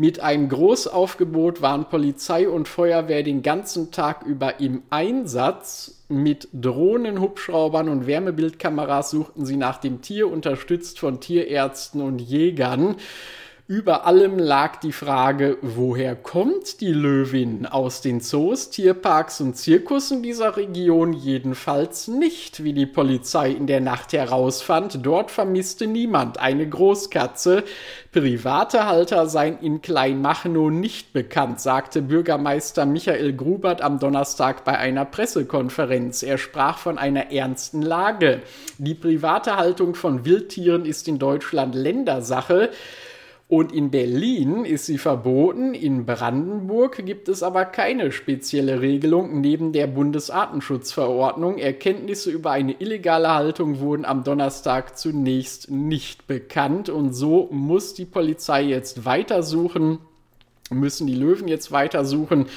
Mit 0.00 0.20
einem 0.20 0.48
Großaufgebot 0.48 1.60
waren 1.60 1.88
Polizei 1.88 2.48
und 2.48 2.68
Feuerwehr 2.68 3.24
den 3.24 3.42
ganzen 3.42 3.90
Tag 3.90 4.24
über 4.24 4.60
im 4.60 4.82
Einsatz. 4.90 6.04
Mit 6.08 6.46
Drohnen, 6.52 7.20
Hubschraubern 7.20 7.88
und 7.88 8.06
Wärmebildkameras 8.06 9.10
suchten 9.10 9.44
sie 9.44 9.56
nach 9.56 9.78
dem 9.78 10.00
Tier, 10.00 10.30
unterstützt 10.30 11.00
von 11.00 11.18
Tierärzten 11.18 12.00
und 12.00 12.20
Jägern. 12.20 12.94
Über 13.70 14.06
allem 14.06 14.38
lag 14.38 14.76
die 14.76 14.92
Frage, 14.92 15.58
woher 15.60 16.16
kommt 16.16 16.80
die 16.80 16.94
Löwin? 16.94 17.66
Aus 17.66 18.00
den 18.00 18.22
Zoos, 18.22 18.70
Tierparks 18.70 19.42
und 19.42 19.58
Zirkussen 19.58 20.22
dieser 20.22 20.56
Region 20.56 21.12
jedenfalls 21.12 22.08
nicht, 22.08 22.64
wie 22.64 22.72
die 22.72 22.86
Polizei 22.86 23.50
in 23.50 23.66
der 23.66 23.82
Nacht 23.82 24.14
herausfand. 24.14 25.00
Dort 25.02 25.30
vermisste 25.30 25.86
niemand 25.86 26.40
eine 26.40 26.66
Großkatze. 26.66 27.62
Private 28.10 28.86
Halter 28.86 29.26
seien 29.26 29.58
in 29.58 29.82
Kleinmachnow 29.82 30.70
nicht 30.70 31.12
bekannt, 31.12 31.60
sagte 31.60 32.00
Bürgermeister 32.00 32.86
Michael 32.86 33.34
Grubert 33.34 33.82
am 33.82 33.98
Donnerstag 33.98 34.64
bei 34.64 34.78
einer 34.78 35.04
Pressekonferenz. 35.04 36.22
Er 36.22 36.38
sprach 36.38 36.78
von 36.78 36.96
einer 36.96 37.32
ernsten 37.32 37.82
Lage. 37.82 38.40
Die 38.78 38.94
private 38.94 39.58
Haltung 39.58 39.94
von 39.94 40.24
Wildtieren 40.24 40.86
ist 40.86 41.06
in 41.06 41.18
Deutschland 41.18 41.74
Ländersache. 41.74 42.70
Und 43.48 43.72
in 43.72 43.90
Berlin 43.90 44.66
ist 44.66 44.84
sie 44.84 44.98
verboten, 44.98 45.72
in 45.72 46.04
Brandenburg 46.04 47.02
gibt 47.06 47.30
es 47.30 47.42
aber 47.42 47.64
keine 47.64 48.12
spezielle 48.12 48.82
Regelung 48.82 49.40
neben 49.40 49.72
der 49.72 49.86
Bundesartenschutzverordnung. 49.86 51.56
Erkenntnisse 51.56 52.30
über 52.30 52.50
eine 52.50 52.72
illegale 52.72 53.34
Haltung 53.34 53.80
wurden 53.80 54.04
am 54.04 54.22
Donnerstag 54.22 54.98
zunächst 54.98 55.70
nicht 55.70 56.26
bekannt 56.26 56.90
und 56.90 57.14
so 57.14 57.48
muss 57.50 57.94
die 57.94 58.04
Polizei 58.04 58.64
jetzt 58.64 59.06
weitersuchen, 59.06 60.00
müssen 60.70 61.06
die 61.06 61.14
Löwen 61.14 61.48
jetzt 61.48 61.72
weitersuchen 61.72 62.48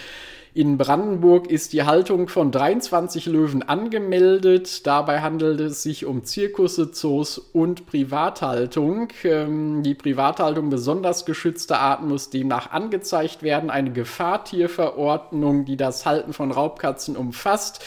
in 0.53 0.77
Brandenburg 0.77 1.49
ist 1.49 1.71
die 1.71 1.83
Haltung 1.83 2.27
von 2.27 2.51
23 2.51 3.25
Löwen 3.25 3.63
angemeldet. 3.63 4.85
Dabei 4.85 5.21
handelt 5.21 5.61
es 5.61 5.81
sich 5.81 6.05
um 6.05 6.25
Zirkusse, 6.25 6.91
Zoos 6.91 7.37
und 7.37 7.85
Privathaltung. 7.85 9.07
Ähm, 9.23 9.81
die 9.81 9.95
Privathaltung 9.95 10.69
besonders 10.69 11.25
geschützter 11.25 11.79
Arten 11.79 12.09
muss 12.09 12.29
demnach 12.29 12.71
angezeigt 12.71 13.43
werden. 13.43 13.69
Eine 13.69 13.93
Gefahrtierverordnung, 13.93 15.63
die 15.63 15.77
das 15.77 16.05
Halten 16.05 16.33
von 16.33 16.51
Raubkatzen 16.51 17.15
umfasst 17.15 17.81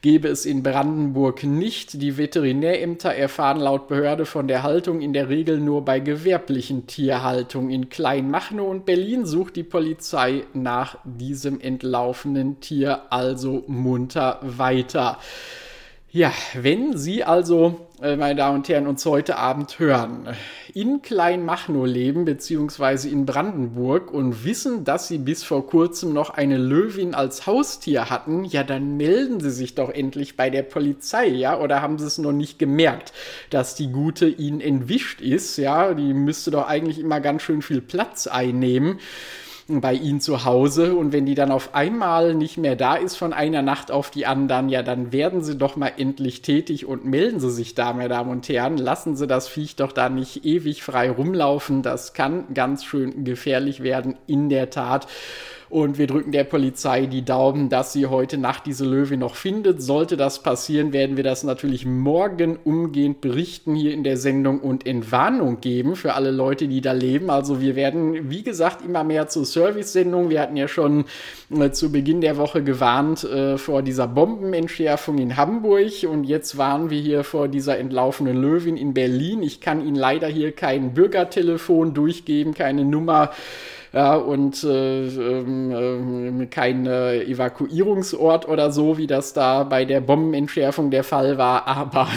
gebe 0.00 0.28
es 0.28 0.46
in 0.46 0.62
Brandenburg 0.62 1.44
nicht. 1.44 2.00
Die 2.00 2.16
Veterinärämter 2.16 3.14
erfahren 3.14 3.60
laut 3.60 3.88
Behörde 3.88 4.26
von 4.26 4.48
der 4.48 4.62
Haltung 4.62 5.00
in 5.00 5.12
der 5.12 5.28
Regel 5.28 5.58
nur 5.58 5.84
bei 5.84 6.00
gewerblichen 6.00 6.86
Tierhaltung. 6.86 7.70
In 7.70 7.88
Kleinmachnow 7.88 8.68
und 8.68 8.86
Berlin 8.86 9.26
sucht 9.26 9.56
die 9.56 9.64
Polizei 9.64 10.44
nach 10.54 10.98
diesem 11.04 11.60
entlaufenen 11.60 12.60
Tier 12.60 13.12
also 13.12 13.64
munter 13.66 14.40
weiter. 14.42 15.18
Ja, 16.16 16.32
wenn 16.54 16.96
Sie 16.96 17.24
also, 17.24 17.88
äh, 18.00 18.16
meine 18.16 18.36
Damen 18.36 18.56
und 18.56 18.68
Herren, 18.70 18.86
uns 18.86 19.04
heute 19.04 19.36
Abend 19.36 19.78
hören, 19.78 20.26
in 20.72 21.02
Kleinmachnow 21.02 21.84
leben, 21.84 22.24
beziehungsweise 22.24 23.10
in 23.10 23.26
Brandenburg 23.26 24.14
und 24.14 24.42
wissen, 24.42 24.84
dass 24.84 25.08
Sie 25.08 25.18
bis 25.18 25.44
vor 25.44 25.66
kurzem 25.66 26.14
noch 26.14 26.30
eine 26.30 26.56
Löwin 26.56 27.14
als 27.14 27.46
Haustier 27.46 28.08
hatten, 28.08 28.46
ja, 28.46 28.62
dann 28.62 28.96
melden 28.96 29.40
Sie 29.40 29.50
sich 29.50 29.74
doch 29.74 29.90
endlich 29.90 30.38
bei 30.38 30.48
der 30.48 30.62
Polizei, 30.62 31.26
ja, 31.26 31.60
oder 31.60 31.82
haben 31.82 31.98
Sie 31.98 32.06
es 32.06 32.16
noch 32.16 32.32
nicht 32.32 32.58
gemerkt, 32.58 33.12
dass 33.50 33.74
die 33.74 33.92
Gute 33.92 34.26
Ihnen 34.26 34.62
entwischt 34.62 35.20
ist, 35.20 35.58
ja, 35.58 35.92
die 35.92 36.14
müsste 36.14 36.50
doch 36.50 36.66
eigentlich 36.66 36.98
immer 36.98 37.20
ganz 37.20 37.42
schön 37.42 37.60
viel 37.60 37.82
Platz 37.82 38.26
einnehmen 38.26 39.00
bei 39.68 39.94
ihnen 39.94 40.20
zu 40.20 40.44
Hause 40.44 40.94
und 40.94 41.12
wenn 41.12 41.26
die 41.26 41.34
dann 41.34 41.50
auf 41.50 41.74
einmal 41.74 42.34
nicht 42.34 42.56
mehr 42.56 42.76
da 42.76 42.94
ist 42.94 43.16
von 43.16 43.32
einer 43.32 43.62
Nacht 43.62 43.90
auf 43.90 44.10
die 44.10 44.24
anderen, 44.24 44.68
ja, 44.68 44.82
dann 44.84 45.12
werden 45.12 45.42
sie 45.42 45.56
doch 45.56 45.74
mal 45.74 45.92
endlich 45.96 46.42
tätig 46.42 46.86
und 46.86 47.04
melden 47.04 47.40
sie 47.40 47.50
sich 47.50 47.74
da, 47.74 47.92
meine 47.92 48.08
Damen 48.08 48.30
und 48.30 48.48
Herren. 48.48 48.76
Lassen 48.76 49.16
sie 49.16 49.26
das 49.26 49.48
Viech 49.48 49.74
doch 49.74 49.90
da 49.90 50.08
nicht 50.08 50.44
ewig 50.44 50.84
frei 50.84 51.10
rumlaufen. 51.10 51.82
Das 51.82 52.12
kann 52.12 52.54
ganz 52.54 52.84
schön 52.84 53.24
gefährlich 53.24 53.82
werden, 53.82 54.16
in 54.28 54.48
der 54.48 54.70
Tat. 54.70 55.08
Und 55.76 55.98
wir 55.98 56.06
drücken 56.06 56.32
der 56.32 56.44
Polizei 56.44 57.04
die 57.04 57.22
Daumen, 57.22 57.68
dass 57.68 57.92
sie 57.92 58.06
heute 58.06 58.38
Nacht 58.38 58.64
diese 58.64 58.86
Löwe 58.86 59.18
noch 59.18 59.34
findet. 59.34 59.82
Sollte 59.82 60.16
das 60.16 60.42
passieren, 60.42 60.94
werden 60.94 61.18
wir 61.18 61.22
das 61.22 61.44
natürlich 61.44 61.84
morgen 61.84 62.58
umgehend 62.64 63.20
berichten 63.20 63.74
hier 63.74 63.92
in 63.92 64.02
der 64.02 64.16
Sendung 64.16 64.60
und 64.60 64.86
Entwarnung 64.86 65.60
geben 65.60 65.94
für 65.94 66.14
alle 66.14 66.30
Leute, 66.30 66.66
die 66.66 66.80
da 66.80 66.92
leben. 66.92 67.28
Also 67.28 67.60
wir 67.60 67.76
werden, 67.76 68.30
wie 68.30 68.42
gesagt, 68.42 68.82
immer 68.86 69.04
mehr 69.04 69.28
zur 69.28 69.44
Service-Sendung. 69.44 70.30
Wir 70.30 70.40
hatten 70.40 70.56
ja 70.56 70.66
schon 70.66 71.04
äh, 71.50 71.70
zu 71.72 71.92
Beginn 71.92 72.22
der 72.22 72.38
Woche 72.38 72.62
gewarnt 72.62 73.24
äh, 73.24 73.58
vor 73.58 73.82
dieser 73.82 74.08
Bombenentschärfung 74.08 75.18
in 75.18 75.36
Hamburg 75.36 76.06
und 76.10 76.24
jetzt 76.24 76.56
waren 76.56 76.88
wir 76.88 77.02
hier 77.02 77.22
vor 77.22 77.48
dieser 77.48 77.76
entlaufenen 77.76 78.40
Löwin 78.40 78.78
in 78.78 78.94
Berlin. 78.94 79.42
Ich 79.42 79.60
kann 79.60 79.86
Ihnen 79.86 79.96
leider 79.96 80.26
hier 80.26 80.52
kein 80.52 80.94
Bürgertelefon 80.94 81.92
durchgeben, 81.92 82.54
keine 82.54 82.82
Nummer 82.82 83.32
ja, 83.92 84.14
und 84.16 84.62
äh, 84.64 85.06
äh, 85.06 86.46
kein 86.46 86.86
äh, 86.86 87.22
Evakuierungsort 87.22 88.48
oder 88.48 88.70
so, 88.72 88.98
wie 88.98 89.06
das 89.06 89.32
da 89.32 89.64
bei 89.64 89.84
der 89.84 90.00
Bombenentschärfung 90.00 90.90
der 90.90 91.04
Fall 91.04 91.38
war, 91.38 91.66
aber, 91.66 92.08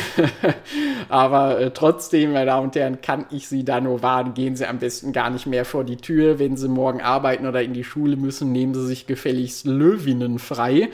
aber 1.09 1.59
äh, 1.59 1.71
trotzdem, 1.71 2.33
meine 2.33 2.47
Damen 2.47 2.67
und 2.67 2.75
Herren, 2.75 3.01
kann 3.01 3.25
ich 3.31 3.47
Sie 3.47 3.63
da 3.63 3.79
nur 3.79 4.01
warnen, 4.01 4.33
gehen 4.33 4.55
Sie 4.55 4.65
am 4.65 4.79
besten 4.79 5.13
gar 5.13 5.29
nicht 5.29 5.45
mehr 5.45 5.65
vor 5.65 5.83
die 5.83 5.97
Tür, 5.97 6.39
wenn 6.39 6.57
Sie 6.57 6.67
morgen 6.67 7.01
arbeiten 7.01 7.45
oder 7.45 7.61
in 7.61 7.73
die 7.73 7.83
Schule 7.83 8.17
müssen, 8.17 8.51
nehmen 8.51 8.73
Sie 8.73 8.85
sich 8.85 9.07
gefälligst 9.07 9.65
Löwinnen 9.65 10.39
frei. 10.39 10.89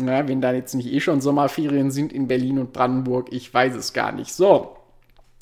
Ja, 0.00 0.28
wenn 0.28 0.40
da 0.40 0.52
jetzt 0.52 0.74
nicht 0.74 0.92
eh 0.92 1.00
schon 1.00 1.20
Sommerferien 1.20 1.90
sind 1.90 2.12
in 2.12 2.28
Berlin 2.28 2.58
und 2.58 2.72
Brandenburg, 2.72 3.32
ich 3.32 3.52
weiß 3.52 3.74
es 3.74 3.92
gar 3.92 4.12
nicht. 4.12 4.32
So, 4.32 4.77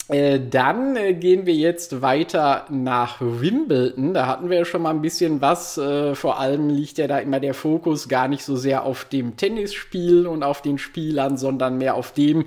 dann 0.08 0.94
äh, 0.94 1.14
gehen 1.14 1.46
wir 1.46 1.54
jetzt 1.54 2.00
weiter 2.00 2.66
nach 2.70 3.16
Wimbledon. 3.20 4.14
Da 4.14 4.28
hatten 4.28 4.50
wir 4.50 4.58
ja 4.58 4.64
schon 4.64 4.82
mal 4.82 4.90
ein 4.90 5.02
bisschen 5.02 5.40
was. 5.40 5.78
Äh, 5.78 6.14
vor 6.14 6.38
allem 6.38 6.68
liegt 6.68 6.98
ja 6.98 7.08
da 7.08 7.18
immer 7.18 7.40
der 7.40 7.54
Fokus 7.54 8.08
gar 8.08 8.28
nicht 8.28 8.44
so 8.44 8.54
sehr 8.54 8.84
auf 8.84 9.04
dem 9.06 9.36
Tennisspiel 9.36 10.28
und 10.28 10.44
auf 10.44 10.62
den 10.62 10.78
Spielern, 10.78 11.36
sondern 11.36 11.78
mehr 11.78 11.96
auf 11.96 12.12
dem, 12.12 12.44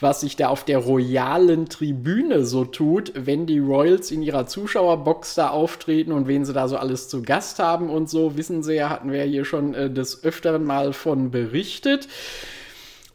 was 0.00 0.20
sich 0.20 0.36
da 0.36 0.48
auf 0.48 0.64
der 0.64 0.78
royalen 0.78 1.70
Tribüne 1.70 2.44
so 2.44 2.66
tut, 2.66 3.12
wenn 3.14 3.46
die 3.46 3.58
Royals 3.58 4.10
in 4.10 4.20
ihrer 4.20 4.46
Zuschauerbox 4.46 5.34
da 5.34 5.48
auftreten 5.48 6.12
und 6.12 6.28
wen 6.28 6.44
sie 6.44 6.52
da 6.52 6.68
so 6.68 6.76
alles 6.76 7.08
zu 7.08 7.22
Gast 7.22 7.58
haben 7.58 7.88
und 7.88 8.10
so. 8.10 8.36
Wissen 8.36 8.62
Sie 8.62 8.74
ja, 8.74 8.90
hatten 8.90 9.12
wir 9.12 9.22
hier 9.22 9.46
schon 9.46 9.72
äh, 9.72 9.90
des 9.90 10.24
Öfteren 10.24 10.62
mal 10.62 10.92
von 10.92 11.30
berichtet. 11.30 12.06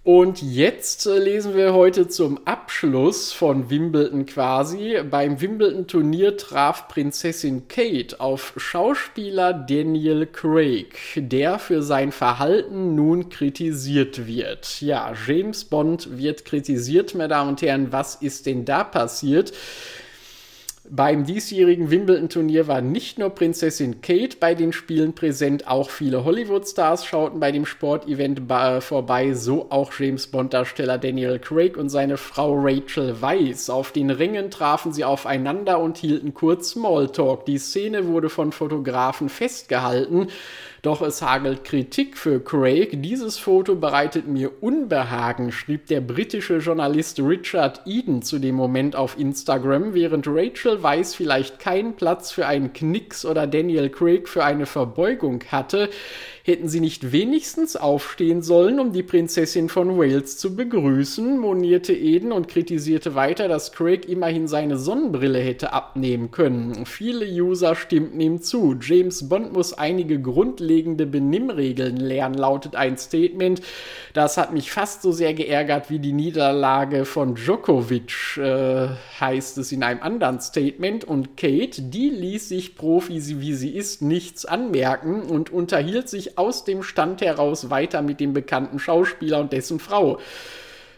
Und 0.03 0.41
jetzt 0.41 1.05
äh, 1.05 1.17
lesen 1.17 1.55
wir 1.55 1.73
heute 1.73 2.09
zum 2.09 2.45
Abschluss 2.45 3.31
von 3.31 3.69
Wimbledon 3.69 4.25
quasi. 4.25 4.97
Beim 5.09 5.39
Wimbledon-Turnier 5.39 6.35
traf 6.35 6.89
Prinzessin 6.89 7.69
Kate 7.69 8.19
auf 8.19 8.53
Schauspieler 8.57 9.53
Daniel 9.53 10.25
Craig, 10.25 10.97
der 11.15 11.57
für 11.57 11.81
sein 11.81 12.11
Verhalten 12.11 12.95
nun 12.95 13.29
kritisiert 13.29 14.27
wird. 14.27 14.81
Ja, 14.81 15.13
James 15.25 15.63
Bond 15.63 16.17
wird 16.17 16.43
kritisiert, 16.43 17.15
meine 17.15 17.29
Damen 17.29 17.51
und 17.51 17.61
Herren. 17.61 17.93
Was 17.93 18.15
ist 18.15 18.45
denn 18.45 18.65
da 18.65 18.83
passiert? 18.83 19.53
Beim 20.89 21.26
diesjährigen 21.26 21.91
Wimbledon-Turnier 21.91 22.67
war 22.67 22.82
nicht 22.82 23.17
nur 23.17 23.30
Prinzessin 23.30 24.02
Kate 24.02 24.36
bei 24.38 24.54
den 24.54 24.74
Spielen 24.74 25.13
präsent, 25.13 25.65
auch 25.65 25.89
viele 25.89 26.26
Hollywood-Stars 26.26 27.06
schauten 27.06 27.39
bei 27.39 27.54
dem 27.54 27.65
Sportevent 27.65 28.41
vorbei, 28.82 29.34
so 29.34 29.67
auch 29.69 29.93
James 29.98 30.28
Bond-Darsteller 30.28 30.98
Daniel 30.98 31.39
Craig 31.39 31.78
und 31.78 31.88
seine 31.88 32.17
Frau 32.17 32.60
Rachel 32.60 33.22
Weisz. 33.22 33.69
Auf 33.69 33.93
den 33.93 34.10
Ringen 34.10 34.52
trafen 34.52 34.91
sie 34.91 35.06
aufeinander 35.06 35.80
und 35.80 35.98
hielten 35.98 36.34
kurz 36.34 36.72
Smalltalk. 36.72 37.46
Die 37.46 37.60
Szene 37.60 38.08
wurde 38.08 38.30
von 38.30 38.52
Fotografen 38.52 39.30
festgehalten. 39.30 40.28
Doch 40.84 41.02
es 41.02 41.22
hagelt 41.22 41.63
Kritik 41.63 42.17
für 42.17 42.43
Craig. 42.43 43.02
Dieses 43.02 43.38
Foto 43.39 43.76
bereitet 43.76 44.28
mir 44.28 44.62
Unbehagen, 44.62 45.54
schrieb 45.54 45.88
der 45.88 46.02
britische 46.02 46.58
Journalist 46.58 47.22
Richard 47.22 47.84
Eden 47.86 48.22
zu 48.22 48.38
dem 48.38 48.56
Moment 48.56 48.93
auf 48.93 49.17
Instagram, 49.17 49.93
während 49.93 50.28
Rachel 50.28 50.84
Weiss 50.84 51.15
vielleicht 51.15 51.58
keinen 51.58 51.96
Platz 51.96 52.34
für 52.34 52.48
einen 52.48 52.74
Knicks 52.74 53.24
oder 53.24 53.48
Daniel 53.48 53.89
Craig 53.89 54.28
für 54.28 54.43
eine 54.43 54.65
Verbeugung 54.65 55.46
hatte, 55.50 55.89
Hätten 56.45 56.67
sie 56.67 56.82
nicht 56.82 57.13
wenigstens 57.13 57.77
aufstehen 57.77 58.41
sollen, 58.41 58.82
um 58.82 58.91
die 58.91 59.01
Prinzessin 59.01 59.69
von 59.69 59.97
Wales 59.97 60.38
zu 60.38 60.58
begrüßen, 60.58 61.39
monierte 61.39 61.93
Eden 61.93 62.34
und 62.34 62.49
kritisierte 62.49 63.15
weiter, 63.15 63.47
dass 63.47 63.71
Craig 63.71 64.10
immerhin 64.10 64.49
seine 64.49 64.77
Sonnenbrille 64.77 65.39
hätte 65.39 65.71
abnehmen 65.71 66.32
können. 66.32 66.86
Viele 66.86 67.25
User 67.25 67.75
stimmten 67.75 68.19
ihm 68.19 68.41
zu. 68.41 68.75
James 68.77 69.29
Bond 69.29 69.53
muss 69.53 69.71
einige 69.71 70.19
grundlegende 70.19 71.06
Benimmregeln 71.06 71.95
lernen, 71.95 72.36
lautet 72.36 72.75
ein 72.75 72.97
Statement. 72.97 73.62
Das 74.12 74.36
hat 74.36 74.51
mich 74.51 74.69
fast 74.69 75.01
so 75.01 75.13
sehr 75.13 75.34
geärgert 75.34 75.89
wie 75.89 75.99
die 75.99 76.12
Niederlage 76.12 77.06
von 77.06 77.36
Djokovic, 77.36 78.38
äh, 78.38 78.89
heißt 79.17 79.60
es 79.60 79.71
in 79.71 79.82
einem 79.82 80.01
anderen 80.01 80.41
Statement. 80.41 81.06
Und 81.06 81.38
Kate, 81.38 81.84
die 81.84 82.10
ließ 82.10 82.49
sich 82.49 82.75
Profi, 82.75 83.39
wie 83.39 83.53
sie 83.53 83.69
ist, 83.69 84.01
nichts 84.01 84.43
anmerken 84.43 85.21
und 85.21 85.49
unterhielt 85.49 86.10
sich 86.10 86.33
aus 86.36 86.63
dem 86.63 86.84
Stand 86.84 87.22
heraus 87.22 87.69
weiter 87.69 88.02
mit 88.02 88.19
dem 88.19 88.34
bekannten 88.34 88.80
Schauspieler 88.80 89.39
und 89.39 89.54
dessen 89.54 89.80
Frau. 89.80 90.19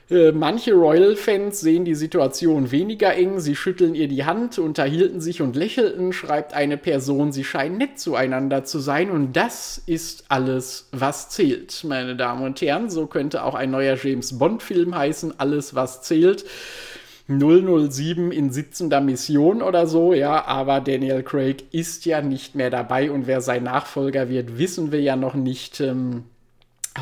Äh, 0.08 0.34
manche 0.34 0.74
Royal-Fans 0.74 1.62
sehen 1.62 1.84
die 1.84 1.96
Situation 1.96 2.70
weniger 2.70 3.16
eng, 3.16 3.40
sie 3.40 3.56
schütteln 3.56 3.96
ihr 3.96 4.08
die 4.08 4.24
Hand, 4.24 4.60
unterhielten 4.60 5.20
sich 5.20 5.42
und 5.42 5.56
lächelten, 5.56 6.14
schreibt 6.14 6.54
eine 6.54 6.78
Person, 6.78 7.32
sie 7.32 7.44
scheinen 7.44 7.80
nett 7.80 7.98
zueinander 7.98 8.64
zu 8.66 8.78
sein 8.78 9.10
und 9.10 9.34
das 9.34 9.82
ist 9.88 10.26
alles, 10.28 10.90
was 10.92 11.30
zählt, 11.30 11.84
meine 11.86 12.16
Damen 12.16 12.44
und 12.44 12.62
Herren. 12.62 12.92
So 12.92 13.08
könnte 13.08 13.44
auch 13.44 13.56
ein 13.56 13.72
neuer 13.72 13.96
James 13.96 14.38
Bond-Film 14.38 14.96
heißen, 14.96 15.40
alles, 15.40 15.74
was 15.74 16.04
zählt. 16.04 16.46
007 17.28 18.32
in 18.32 18.52
sitzender 18.52 19.02
Mission 19.02 19.62
oder 19.62 19.88
so, 19.88 20.14
ja, 20.14 20.46
aber 20.46 20.80
Daniel 20.80 21.24
Craig 21.24 21.64
ist 21.72 22.06
ja 22.06 22.22
nicht 22.22 22.56
mehr 22.56 22.70
dabei 22.70 23.10
und 23.10 23.26
wer 23.28 23.42
sein 23.42 23.64
Nachfolger 23.64 24.30
wird, 24.30 24.58
wissen 24.58 24.92
wir 24.92 25.02
ja 25.02 25.16
noch 25.16 25.34
nicht. 25.34 25.80
Ähm, 25.82 26.26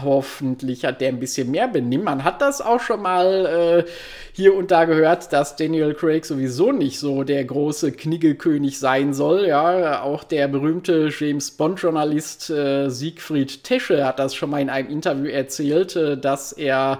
Hoffentlich 0.01 0.85
hat 0.85 1.01
der 1.01 1.09
ein 1.09 1.19
bisschen 1.19 1.51
mehr 1.51 1.67
Benimm. 1.67 2.03
Man 2.03 2.23
hat 2.23 2.41
das 2.41 2.61
auch 2.61 2.79
schon 2.79 3.01
mal 3.01 3.85
äh, 3.85 3.91
hier 4.33 4.55
und 4.55 4.71
da 4.71 4.85
gehört, 4.85 5.31
dass 5.31 5.55
Daniel 5.55 5.93
Craig 5.93 6.25
sowieso 6.25 6.71
nicht 6.71 6.97
so 6.97 7.23
der 7.23 7.45
große 7.45 7.91
Kniggekönig 7.91 8.79
sein 8.79 9.13
soll. 9.13 9.45
Ja, 9.47 10.01
auch 10.01 10.23
der 10.23 10.47
berühmte 10.47 11.11
James 11.15 11.51
Bond-Journalist 11.51 12.49
äh, 12.49 12.89
Siegfried 12.89 13.63
Tesche 13.63 14.03
hat 14.03 14.17
das 14.17 14.33
schon 14.33 14.49
mal 14.49 14.61
in 14.61 14.71
einem 14.71 14.89
Interview 14.89 15.27
erzählt, 15.27 15.95
äh, 15.95 16.17
dass 16.17 16.53
er 16.53 16.97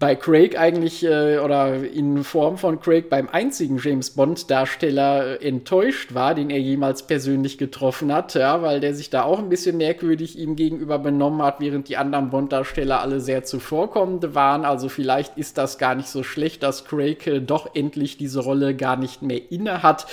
bei 0.00 0.16
Craig 0.16 0.58
eigentlich 0.58 1.04
äh, 1.04 1.38
oder 1.38 1.74
in 1.74 2.24
Form 2.24 2.56
von 2.56 2.80
Craig 2.80 3.10
beim 3.10 3.28
einzigen 3.28 3.78
James 3.78 4.10
Bond-Darsteller 4.10 5.42
enttäuscht 5.42 6.14
war, 6.14 6.34
den 6.34 6.48
er 6.48 6.58
jemals 6.58 7.02
persönlich 7.06 7.58
getroffen 7.58 8.12
hat, 8.12 8.34
ja, 8.34 8.62
weil 8.62 8.80
der 8.80 8.94
sich 8.94 9.10
da 9.10 9.22
auch 9.22 9.38
ein 9.38 9.50
bisschen 9.50 9.76
merkwürdig 9.76 10.38
ihm 10.38 10.56
gegenüber 10.56 10.98
benommen 10.98 11.42
hat, 11.42 11.60
während 11.60 11.88
die 11.88 11.98
anderen 11.98 12.30
Bond-Darsteller 12.30 13.00
alle 13.00 13.20
sehr 13.20 13.44
zuvorkommend 13.44 14.34
waren. 14.34 14.64
Also 14.64 14.88
vielleicht 14.88 15.36
ist 15.36 15.58
das 15.58 15.76
gar 15.76 15.94
nicht 15.94 16.08
so 16.08 16.22
schlecht, 16.22 16.62
dass 16.62 16.86
Craig 16.86 17.26
äh, 17.26 17.40
doch 17.40 17.74
endlich 17.74 18.16
diese 18.16 18.40
Rolle 18.40 18.74
gar 18.74 18.96
nicht 18.96 19.20
mehr 19.20 19.52
inne 19.52 19.82
hat. 19.82 20.06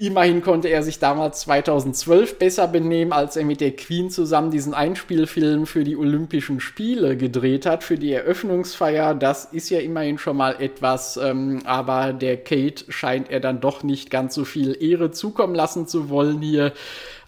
Immerhin 0.00 0.42
konnte 0.42 0.68
er 0.68 0.84
sich 0.84 1.00
damals 1.00 1.40
2012 1.40 2.38
besser 2.38 2.68
benehmen, 2.68 3.12
als 3.12 3.34
er 3.34 3.44
mit 3.44 3.60
der 3.60 3.74
Queen 3.74 4.10
zusammen 4.10 4.52
diesen 4.52 4.72
Einspielfilm 4.72 5.66
für 5.66 5.82
die 5.82 5.96
Olympischen 5.96 6.60
Spiele 6.60 7.16
gedreht 7.16 7.66
hat, 7.66 7.82
für 7.82 7.98
die 7.98 8.12
Eröffnungsfeier. 8.12 9.14
Das 9.14 9.46
ist 9.46 9.70
ja 9.70 9.80
immerhin 9.80 10.18
schon 10.18 10.36
mal 10.36 10.54
etwas, 10.60 11.16
ähm, 11.16 11.62
aber 11.64 12.12
der 12.12 12.36
Kate 12.36 12.84
scheint 12.92 13.28
er 13.28 13.40
dann 13.40 13.60
doch 13.60 13.82
nicht 13.82 14.08
ganz 14.08 14.36
so 14.36 14.44
viel 14.44 14.80
Ehre 14.80 15.10
zukommen 15.10 15.56
lassen 15.56 15.88
zu 15.88 16.08
wollen 16.08 16.40
hier 16.40 16.72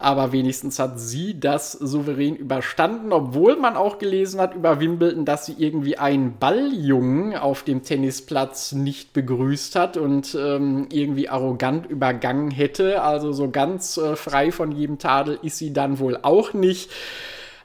aber 0.01 0.33
wenigstens 0.33 0.79
hat 0.79 0.99
sie 0.99 1.39
das 1.39 1.73
souverän 1.73 2.35
überstanden, 2.35 3.13
obwohl 3.13 3.57
man 3.57 3.77
auch 3.77 3.99
gelesen 3.99 4.41
hat 4.41 4.55
über 4.55 4.81
Wimbledon, 4.81 5.27
dass 5.27 5.45
sie 5.45 5.57
irgendwie 5.59 5.99
einen 5.99 6.39
Balljungen 6.39 7.37
auf 7.37 7.65
dem 7.65 7.83
Tennisplatz 7.83 8.73
nicht 8.73 9.13
begrüßt 9.13 9.77
hat 9.77 9.99
und 9.99 10.35
ähm, 10.41 10.87
irgendwie 10.91 11.29
arrogant 11.29 11.85
übergangen 11.85 12.51
hätte. 12.61 13.03
Also 13.03 13.33
so 13.33 13.51
ganz 13.51 13.97
äh, 13.97 14.15
frei 14.15 14.53
von 14.53 14.71
jedem 14.71 14.99
Tadel 14.99 15.41
ist 15.43 15.59
sie 15.59 15.73
dann 15.73 15.99
wohl 15.99 16.19
auch 16.23 16.53
nicht. 16.53 16.91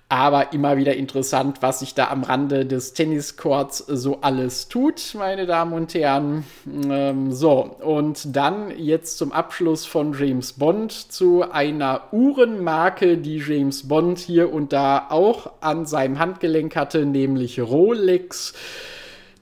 Aber 0.08 0.53
immer 0.53 0.77
wieder 0.77 0.95
interessant, 0.95 1.63
was 1.63 1.79
sich 1.79 1.95
da 1.95 2.10
am 2.10 2.23
Rande 2.23 2.67
des 2.67 2.93
Tenniscourts 2.93 3.79
so 3.79 4.19
alles 4.21 4.67
tut, 4.67 5.15
meine 5.17 5.47
Damen 5.47 5.73
und 5.73 5.95
Herren. 5.95 6.43
Ähm, 6.67 7.31
so, 7.31 7.75
und 7.81 8.36
dann 8.36 8.71
jetzt 8.77 9.17
zum 9.17 9.31
Abschluss 9.31 9.88
von 9.88 10.13
James 10.13 10.53
Bond 10.53 10.91
zu 10.91 11.49
einer 11.51 12.03
Uhrenmarke, 12.12 13.17
die 13.17 13.38
James 13.38 13.88
Bond 13.88 14.19
hier 14.19 14.53
und 14.53 14.73
da 14.73 15.08
auch 15.10 15.53
an 15.62 15.88
seinem 15.88 16.19
Handgelenk 16.19 16.75
hatte, 16.75 17.03
nämlich 17.08 17.60
Rolex. 17.60 18.53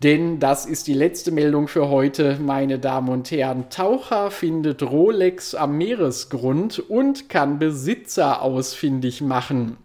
Denn 0.04 0.40
das 0.40 0.66
ist 0.66 0.88
die 0.88 0.94
letzte 0.94 1.32
Meldung 1.32 1.70
für 1.70 1.88
heute, 1.88 2.38
meine 2.42 2.78
Damen 2.78 3.08
und 3.08 3.32
Herren. 3.32 3.70
Taucher 3.70 4.32
findet 4.32 4.84
Rolex 4.84 5.56
am 5.56 5.78
Meeresgrund 5.78 6.78
und 6.78 7.30
kann 7.30 7.58
Besitzer 7.58 8.42
ausfindig 8.42 9.22
machen. 9.22 9.78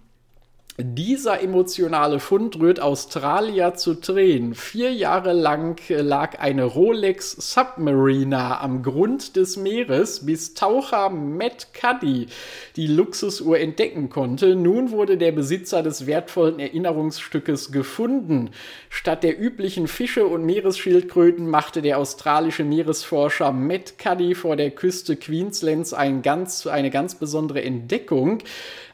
Dieser 0.81 1.43
emotionale 1.43 2.21
Fund 2.21 2.61
rührt 2.61 2.79
Australier 2.79 3.75
zu 3.75 3.95
Tränen. 3.95 4.55
Vier 4.55 4.93
Jahre 4.93 5.33
lang 5.33 5.81
lag 5.89 6.39
eine 6.39 6.63
Rolex 6.63 7.33
Submariner 7.33 8.61
am 8.61 8.85
Grund 8.85 9.35
des 9.35 9.57
Meeres, 9.57 10.25
bis 10.25 10.55
Taucher 10.55 11.11
Matt 11.11 11.75
Cuddy 11.75 12.29
die 12.77 12.87
Luxusuhr 12.87 13.59
entdecken 13.59 14.09
konnte. 14.09 14.55
Nun 14.55 14.93
wurde 14.93 15.17
der 15.17 15.33
Besitzer 15.33 15.83
des 15.83 16.07
wertvollen 16.07 16.61
Erinnerungsstückes 16.61 17.73
gefunden. 17.73 18.51
Statt 18.89 19.25
der 19.25 19.37
üblichen 19.37 19.89
Fische 19.89 20.29
und 20.29 20.47
Meeresschildkröten 20.47 21.51
machte 21.51 21.83
der 21.83 21.99
australische 21.99 22.63
Meeresforscher 22.63 23.51
Matt 23.51 23.99
Cuddy 23.99 24.37
vor 24.37 24.55
der 24.55 24.71
Küste 24.71 25.17
Queenslands 25.17 25.93
ein 25.93 26.23
ganz, 26.23 26.69
eine 26.69 26.91
ganz 26.91 27.17
besondere 27.17 27.65
Entdeckung. 27.65 28.39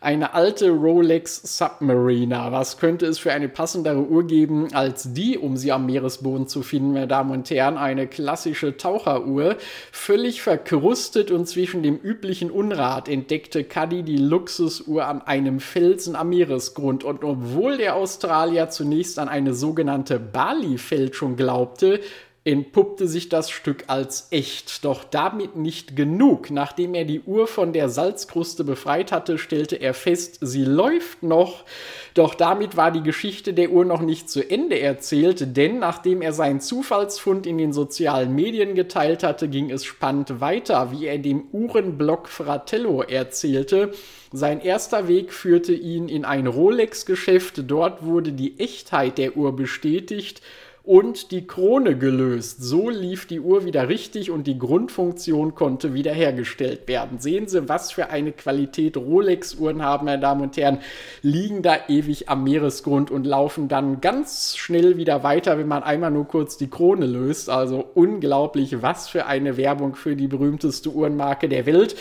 Eine 0.04 0.34
alte 0.34 0.68
Rolex 0.68 1.40
Submariner. 1.56 2.52
Was 2.52 2.76
könnte 2.76 3.06
es 3.06 3.18
für 3.18 3.32
eine 3.32 3.48
passendere 3.48 4.00
Uhr 4.00 4.26
geben 4.26 4.68
als 4.74 5.14
die, 5.14 5.38
um 5.38 5.56
sie 5.56 5.72
am 5.72 5.86
Meeresboden 5.86 6.46
zu 6.46 6.60
finden, 6.60 6.92
meine 6.92 7.08
Damen 7.08 7.30
und 7.30 7.48
Herren? 7.48 7.78
Eine 7.78 8.06
klassische 8.06 8.76
Taucheruhr. 8.76 9.56
Völlig 9.92 10.42
verkrustet 10.42 11.30
und 11.30 11.48
zwischen 11.48 11.82
dem 11.82 11.96
üblichen 11.96 12.50
Unrat 12.50 13.08
entdeckte 13.08 13.64
Cuddy 13.64 14.02
die 14.02 14.18
Luxusuhr 14.18 15.06
an 15.06 15.22
einem 15.22 15.58
Felsen 15.58 16.16
am 16.16 16.28
Meeresgrund. 16.28 17.02
Und 17.02 17.24
obwohl 17.24 17.78
der 17.78 17.96
Australier 17.96 18.68
zunächst 18.68 19.18
an 19.18 19.30
eine 19.30 19.54
sogenannte 19.54 20.20
Bali-Fälschung 20.20 21.36
glaubte, 21.36 22.00
entpuppte 22.46 23.08
sich 23.08 23.30
das 23.30 23.50
Stück 23.50 23.84
als 23.86 24.28
echt. 24.30 24.84
Doch 24.84 25.02
damit 25.02 25.56
nicht 25.56 25.96
genug. 25.96 26.50
Nachdem 26.50 26.94
er 26.94 27.06
die 27.06 27.22
Uhr 27.22 27.46
von 27.46 27.72
der 27.72 27.88
Salzkruste 27.88 28.64
befreit 28.64 29.12
hatte, 29.12 29.38
stellte 29.38 29.76
er 29.76 29.94
fest, 29.94 30.38
sie 30.42 30.64
läuft 30.64 31.22
noch. 31.22 31.64
Doch 32.12 32.34
damit 32.34 32.76
war 32.76 32.90
die 32.90 33.02
Geschichte 33.02 33.54
der 33.54 33.70
Uhr 33.70 33.86
noch 33.86 34.02
nicht 34.02 34.28
zu 34.28 34.48
Ende 34.48 34.78
erzählt, 34.78 35.56
denn 35.56 35.78
nachdem 35.78 36.20
er 36.20 36.34
seinen 36.34 36.60
Zufallsfund 36.60 37.46
in 37.46 37.56
den 37.56 37.72
sozialen 37.72 38.34
Medien 38.34 38.74
geteilt 38.74 39.22
hatte, 39.22 39.48
ging 39.48 39.70
es 39.70 39.86
spannend 39.86 40.40
weiter, 40.40 40.92
wie 40.92 41.06
er 41.06 41.18
dem 41.18 41.44
Uhrenblog 41.50 42.28
Fratello 42.28 43.00
erzählte. 43.00 43.92
Sein 44.32 44.60
erster 44.60 45.08
Weg 45.08 45.32
führte 45.32 45.72
ihn 45.72 46.08
in 46.08 46.24
ein 46.26 46.46
Rolex-Geschäft. 46.46 47.62
Dort 47.68 48.04
wurde 48.04 48.32
die 48.32 48.58
Echtheit 48.58 49.16
der 49.16 49.36
Uhr 49.36 49.56
bestätigt 49.56 50.42
und 50.84 51.30
die 51.30 51.46
Krone 51.46 51.96
gelöst. 51.96 52.62
So 52.62 52.90
lief 52.90 53.26
die 53.26 53.40
Uhr 53.40 53.64
wieder 53.64 53.88
richtig 53.88 54.30
und 54.30 54.46
die 54.46 54.58
Grundfunktion 54.58 55.54
konnte 55.54 55.94
wiederhergestellt 55.94 56.86
werden. 56.88 57.18
Sehen 57.20 57.48
Sie, 57.48 57.70
was 57.70 57.90
für 57.90 58.10
eine 58.10 58.32
Qualität 58.32 58.98
Rolex-Uhren 58.98 59.82
haben, 59.82 60.04
meine 60.04 60.20
Damen 60.20 60.42
und 60.42 60.56
Herren, 60.58 60.80
liegen 61.22 61.62
da 61.62 61.76
ewig 61.88 62.28
am 62.28 62.44
Meeresgrund 62.44 63.10
und 63.10 63.24
laufen 63.24 63.68
dann 63.68 64.02
ganz 64.02 64.56
schnell 64.58 64.98
wieder 64.98 65.22
weiter, 65.22 65.56
wenn 65.56 65.68
man 65.68 65.82
einmal 65.82 66.10
nur 66.10 66.28
kurz 66.28 66.58
die 66.58 66.68
Krone 66.68 67.06
löst. 67.06 67.48
Also 67.48 67.82
unglaublich, 67.94 68.82
was 68.82 69.08
für 69.08 69.24
eine 69.24 69.56
Werbung 69.56 69.94
für 69.94 70.16
die 70.16 70.28
berühmteste 70.28 70.90
Uhrenmarke 70.90 71.48
der 71.48 71.64
Welt. 71.64 71.96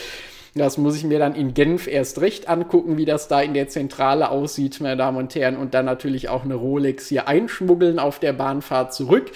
Das 0.56 0.78
muss 0.78 0.96
ich 0.96 1.04
mir 1.04 1.18
dann 1.18 1.34
in 1.34 1.56
Genf 1.56 1.88
erst 1.88 2.22
recht 2.22 2.48
angucken, 2.48 2.98
wie 2.98 3.06
das 3.06 3.28
da 3.28 3.42
in 3.42 3.56
der 3.56 3.70
Zentrale 3.70 4.30
aussieht, 4.30 4.80
meine 4.82 4.98
Damen 4.98 5.18
und 5.18 5.34
Herren. 5.34 5.58
Und 5.58 5.74
dann 5.74 5.86
natürlich 5.86 6.30
auch 6.30 6.44
eine 6.44 6.54
Rolex 6.54 7.08
hier 7.08 7.28
einschmuggeln 7.28 7.98
auf 7.98 8.20
der 8.20 8.34
Bahnfahrt 8.34 8.94
zurück. 8.94 9.32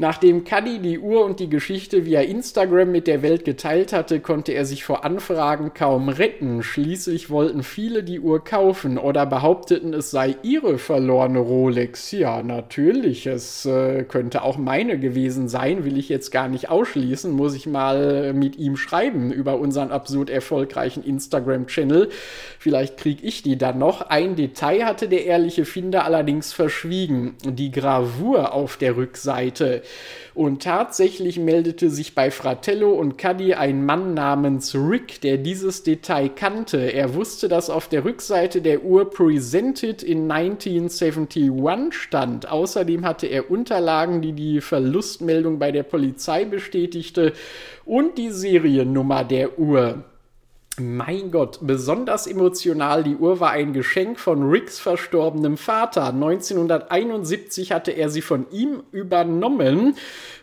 Nachdem 0.00 0.44
Cuddy 0.44 0.78
die 0.78 0.98
Uhr 0.98 1.26
und 1.26 1.40
die 1.40 1.50
Geschichte 1.50 2.06
via 2.06 2.22
Instagram 2.22 2.90
mit 2.90 3.06
der 3.06 3.20
Welt 3.20 3.44
geteilt 3.44 3.92
hatte, 3.92 4.20
konnte 4.20 4.52
er 4.52 4.64
sich 4.64 4.82
vor 4.82 5.04
Anfragen 5.04 5.74
kaum 5.74 6.08
retten. 6.08 6.62
Schließlich 6.62 7.28
wollten 7.28 7.62
viele 7.62 8.02
die 8.02 8.18
Uhr 8.18 8.42
kaufen 8.42 8.96
oder 8.96 9.26
behaupteten, 9.26 9.92
es 9.92 10.10
sei 10.10 10.36
ihre 10.42 10.78
verlorene 10.78 11.40
Rolex. 11.40 12.12
Ja, 12.12 12.42
natürlich, 12.42 13.26
es 13.26 13.66
äh, 13.66 14.04
könnte 14.04 14.42
auch 14.42 14.56
meine 14.56 14.98
gewesen 14.98 15.48
sein, 15.48 15.84
will 15.84 15.98
ich 15.98 16.08
jetzt 16.08 16.30
gar 16.30 16.48
nicht 16.48 16.70
ausschließen, 16.70 17.30
muss 17.30 17.54
ich 17.54 17.66
mal 17.66 18.32
mit 18.32 18.56
ihm 18.56 18.78
schreiben 18.78 19.30
über 19.30 19.58
unseren 19.58 19.90
absurd 19.90 20.30
erfolgreichen 20.30 21.04
Instagram-Channel. 21.04 22.08
Vielleicht 22.58 22.96
kriege 22.96 23.22
ich 23.26 23.42
die 23.42 23.58
dann 23.58 23.78
noch. 23.78 24.00
Ein 24.00 24.34
Detail 24.34 24.86
hatte 24.86 25.08
der 25.08 25.26
ehrliche 25.26 25.66
Finder 25.66 26.06
allerdings 26.06 26.54
verschwiegen. 26.54 27.34
Die 27.44 27.70
Gravur 27.70 28.54
auf 28.54 28.78
der 28.78 28.96
Rückseite. 28.96 29.82
Und 30.34 30.62
tatsächlich 30.62 31.38
meldete 31.38 31.90
sich 31.90 32.14
bei 32.14 32.30
Fratello 32.30 32.92
und 32.92 33.18
Cuddy 33.18 33.54
ein 33.54 33.84
Mann 33.84 34.14
namens 34.14 34.74
Rick, 34.74 35.20
der 35.22 35.38
dieses 35.38 35.82
Detail 35.82 36.28
kannte. 36.28 36.78
Er 36.78 37.14
wusste, 37.14 37.48
dass 37.48 37.68
auf 37.68 37.88
der 37.88 38.04
Rückseite 38.04 38.62
der 38.62 38.84
Uhr 38.84 39.10
Presented 39.10 40.02
in 40.02 40.30
1971 40.30 41.50
stand. 41.90 42.48
Außerdem 42.48 43.04
hatte 43.04 43.26
er 43.26 43.50
Unterlagen, 43.50 44.22
die 44.22 44.32
die 44.32 44.60
Verlustmeldung 44.60 45.58
bei 45.58 45.72
der 45.72 45.82
Polizei 45.82 46.44
bestätigte 46.44 47.32
und 47.84 48.16
die 48.16 48.30
Seriennummer 48.30 49.24
der 49.24 49.58
Uhr. 49.58 50.04
Mein 50.80 51.30
Gott, 51.30 51.58
besonders 51.60 52.26
emotional. 52.26 53.04
Die 53.04 53.16
Uhr 53.16 53.38
war 53.38 53.50
ein 53.50 53.74
Geschenk 53.74 54.18
von 54.18 54.48
Ricks 54.48 54.80
verstorbenem 54.80 55.58
Vater. 55.58 56.06
1971 56.06 57.72
hatte 57.72 57.90
er 57.90 58.08
sie 58.08 58.22
von 58.22 58.46
ihm 58.50 58.82
übernommen, 58.90 59.96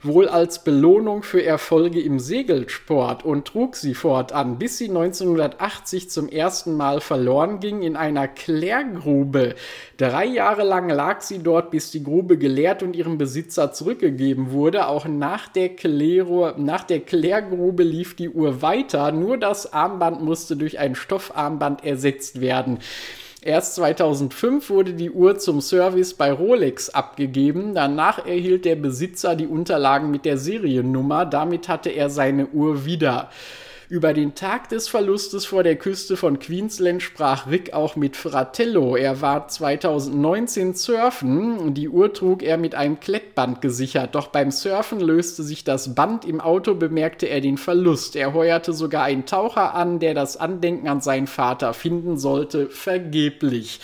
wohl 0.03 0.27
als 0.27 0.63
Belohnung 0.63 1.23
für 1.23 1.43
Erfolge 1.43 1.99
im 2.01 2.19
Segelsport 2.19 3.25
und 3.25 3.47
trug 3.47 3.75
sie 3.75 3.95
fortan, 3.95 4.59
bis 4.59 4.77
sie 4.77 4.89
1980 4.89 6.11
zum 6.11 6.29
ersten 6.29 6.77
Mal 6.77 7.01
verloren 7.01 7.59
ging 7.59 7.81
in 7.81 7.95
einer 7.95 8.27
Klärgrube. 8.27 9.55
Drei 9.97 10.25
Jahre 10.25 10.63
lang 10.63 10.89
lag 10.89 11.21
sie 11.21 11.39
dort, 11.39 11.71
bis 11.71 11.89
die 11.89 12.03
Grube 12.03 12.37
geleert 12.37 12.83
und 12.83 12.95
ihrem 12.95 13.17
Besitzer 13.17 13.71
zurückgegeben 13.71 14.51
wurde. 14.51 14.87
Auch 14.87 15.07
nach 15.07 15.47
der, 15.47 15.69
Klär 15.69 16.53
nach 16.57 16.83
der 16.83 16.99
Klärgrube 16.99 17.81
lief 17.81 18.15
die 18.15 18.29
Uhr 18.29 18.61
weiter, 18.61 19.11
nur 19.11 19.37
das 19.37 19.73
Armband 19.73 20.21
musste 20.21 20.55
durch 20.55 20.77
ein 20.77 20.93
Stoffarmband 20.93 21.83
ersetzt 21.83 22.41
werden. 22.41 22.77
Erst 23.41 23.75
2005 23.75 24.69
wurde 24.69 24.93
die 24.93 25.09
Uhr 25.09 25.39
zum 25.39 25.61
Service 25.61 26.13
bei 26.13 26.31
Rolex 26.31 26.89
abgegeben. 26.89 27.73
Danach 27.73 28.23
erhielt 28.23 28.65
der 28.65 28.75
Besitzer 28.75 29.35
die 29.35 29.47
Unterlagen 29.47 30.11
mit 30.11 30.25
der 30.25 30.37
Seriennummer. 30.37 31.25
Damit 31.25 31.69
hatte 31.69 31.89
er 31.89 32.11
seine 32.11 32.47
Uhr 32.47 32.85
wieder. 32.85 33.31
Über 33.89 34.13
den 34.13 34.35
Tag 34.35 34.67
des 34.67 34.89
Verlustes 34.89 35.45
vor 35.45 35.63
der 35.63 35.77
Küste 35.77 36.17
von 36.17 36.39
Queensland 36.39 37.01
sprach 37.01 37.47
Rick 37.47 37.71
auch 37.71 37.95
mit 37.95 38.17
Fratello. 38.17 38.97
Er 38.97 39.21
war 39.21 39.47
2019 39.47 40.73
surfen. 40.73 41.73
Die 41.73 41.87
Uhr 41.87 42.11
trug 42.13 42.43
er 42.43 42.57
mit 42.57 42.75
einem 42.75 42.99
Klettband 42.99 43.61
gesichert. 43.61 44.13
Doch 44.13 44.27
beim 44.27 44.51
Surfen 44.51 44.99
löste 44.99 45.41
sich 45.41 45.63
das 45.63 45.95
Band 45.95 46.25
im 46.25 46.41
Auto, 46.41 46.75
bemerkte 46.75 47.27
er 47.27 47.39
den 47.39 47.57
Verlust. 47.57 48.17
Er 48.17 48.33
heuerte 48.33 48.73
sogar 48.73 49.05
einen 49.05 49.25
Taucher 49.25 49.73
an, 49.73 49.99
der 49.99 50.13
das 50.13 50.35
Andenken 50.35 50.89
an 50.89 50.99
seinen 50.99 51.27
Vater 51.27 51.73
finden 51.73 52.17
sollte. 52.17 52.69
Vergeblich. 52.69 53.79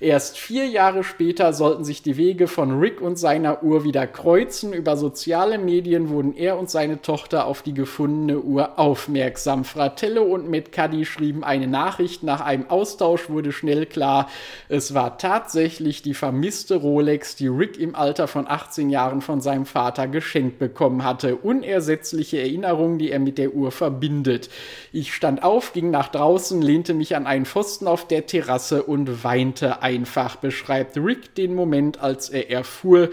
Erst 0.00 0.38
vier 0.38 0.66
Jahre 0.66 1.04
später 1.04 1.52
sollten 1.52 1.84
sich 1.84 2.00
die 2.02 2.16
Wege 2.16 2.48
von 2.48 2.78
Rick 2.80 3.02
und 3.02 3.18
seiner 3.18 3.62
Uhr 3.62 3.84
wieder 3.84 4.06
kreuzen. 4.06 4.72
Über 4.72 4.96
soziale 4.96 5.58
Medien 5.58 6.08
wurden 6.08 6.34
er 6.34 6.58
und 6.58 6.70
seine 6.70 7.02
Tochter 7.02 7.44
auf 7.44 7.60
die 7.60 7.74
gefundene 7.74 8.40
Uhr 8.40 8.78
aufmerksam. 8.78 9.64
Fratello 9.64 10.22
und 10.22 10.48
Metcaddy 10.48 11.04
schrieben 11.04 11.44
eine 11.44 11.66
Nachricht. 11.66 12.22
Nach 12.22 12.40
einem 12.40 12.70
Austausch 12.70 13.28
wurde 13.28 13.52
schnell 13.52 13.84
klar, 13.84 14.30
es 14.70 14.94
war 14.94 15.18
tatsächlich 15.18 16.00
die 16.00 16.14
vermisste 16.14 16.76
Rolex, 16.76 17.36
die 17.36 17.48
Rick 17.48 17.78
im 17.78 17.94
Alter 17.94 18.26
von 18.26 18.48
18 18.48 18.88
Jahren 18.88 19.20
von 19.20 19.42
seinem 19.42 19.66
Vater 19.66 20.08
geschenkt 20.08 20.58
bekommen 20.58 21.04
hatte. 21.04 21.36
Unersetzliche 21.36 22.38
Erinnerungen, 22.38 22.98
die 22.98 23.10
er 23.10 23.18
mit 23.18 23.36
der 23.36 23.52
Uhr 23.52 23.70
verbindet. 23.70 24.48
Ich 24.92 25.12
stand 25.14 25.42
auf, 25.42 25.74
ging 25.74 25.90
nach 25.90 26.08
draußen, 26.08 26.62
lehnte 26.62 26.94
mich 26.94 27.16
an 27.16 27.26
einen 27.26 27.44
Pfosten 27.44 27.86
auf 27.86 28.08
der 28.08 28.24
Terrasse 28.24 28.82
und 28.82 29.24
weinte 29.24 29.82
einfach 29.90 30.36
beschreibt 30.36 30.96
Rick 30.96 31.34
den 31.34 31.54
Moment, 31.54 32.00
als 32.00 32.30
er 32.30 32.50
erfuhr, 32.50 33.10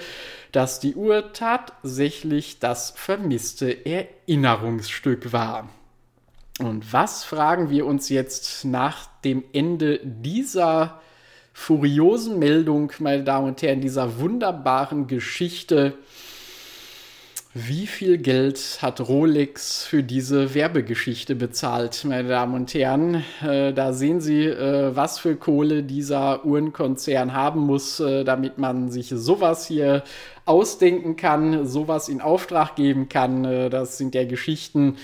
dass 0.52 0.80
die 0.80 0.96
Uhr 0.96 1.34
tatsächlich 1.34 2.60
das 2.60 2.92
vermisste 2.92 3.86
Erinnerungsstück 3.86 5.34
war. 5.34 5.70
Und 6.60 6.92
was 6.94 7.24
fragen 7.24 7.70
wir 7.70 7.86
uns 7.86 8.10
jetzt 8.10 8.66
nach 8.66 9.08
dem 9.24 9.44
Ende 9.54 10.00
dieser 10.04 11.02
furiosen 11.54 12.40
Meldung, 12.40 12.92
meine 13.00 13.24
Damen 13.24 13.48
und 13.48 13.62
Herren, 13.62 13.82
dieser 13.82 14.20
wunderbaren 14.20 15.08
Geschichte? 15.08 15.94
Wie 17.60 17.88
viel 17.88 18.20
Geld 18.20 18.78
hat 18.84 19.02
Rolex 19.02 19.84
für 19.84 20.04
diese 20.04 20.54
Werbegeschichte 20.54 21.34
bezahlt, 21.34 22.06
meine 22.06 22.30
Damen 22.30 22.54
und 22.54 22.72
Herren? 22.76 23.24
Äh, 23.42 23.74
da 23.74 23.94
sehen 23.94 24.22
Sie, 24.22 24.46
äh, 24.46 24.96
was 24.96 25.18
für 25.18 25.36
Kohle 25.36 25.82
dieser 25.82 26.46
Uhrenkonzern 26.46 27.34
haben 27.34 27.62
muss, 27.62 28.00
äh, 28.00 28.24
damit 28.24 28.60
man 28.60 28.92
sich 28.92 29.10
sowas 29.10 29.66
hier 29.66 30.04
ausdenken 30.46 31.16
kann, 31.16 31.66
sowas 31.66 32.10
in 32.10 32.22
Auftrag 32.22 32.76
geben 32.76 33.10
kann. 33.10 33.44
Äh, 33.44 33.72
das 33.72 33.98
sind 33.98 34.14
ja 34.14 34.26
Geschichten, 34.26 34.98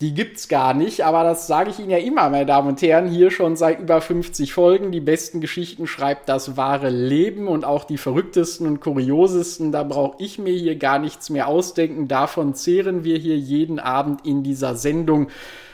die 0.00 0.14
gibt's 0.14 0.46
gar 0.46 0.74
nicht, 0.74 1.04
aber 1.04 1.24
das 1.24 1.48
sage 1.48 1.70
ich 1.70 1.80
Ihnen 1.80 1.90
ja 1.90 1.98
immer, 1.98 2.30
meine 2.30 2.46
Damen 2.46 2.68
und 2.68 2.82
Herren, 2.82 3.08
hier 3.08 3.32
schon 3.32 3.56
seit 3.56 3.80
über 3.80 4.00
50 4.00 4.52
Folgen. 4.52 4.92
Die 4.92 5.00
besten 5.00 5.40
Geschichten 5.40 5.88
schreibt 5.88 6.28
das 6.28 6.56
wahre 6.56 6.88
Leben 6.88 7.48
und 7.48 7.64
auch 7.64 7.82
die 7.82 7.98
verrücktesten 7.98 8.68
und 8.68 8.80
kuriosesten, 8.80 9.72
da 9.72 9.82
brauche 9.82 10.22
ich 10.22 10.38
mir 10.38 10.54
hier 10.54 10.76
gar 10.76 11.00
nichts 11.00 11.30
mehr 11.30 11.48
ausdenken. 11.48 12.06
Davon 12.06 12.54
zehren 12.54 13.02
wir 13.02 13.18
hier 13.18 13.36
jeden 13.36 13.80
Abend 13.80 14.24
in 14.24 14.44
dieser 14.44 14.76
Sendung. 14.76 15.28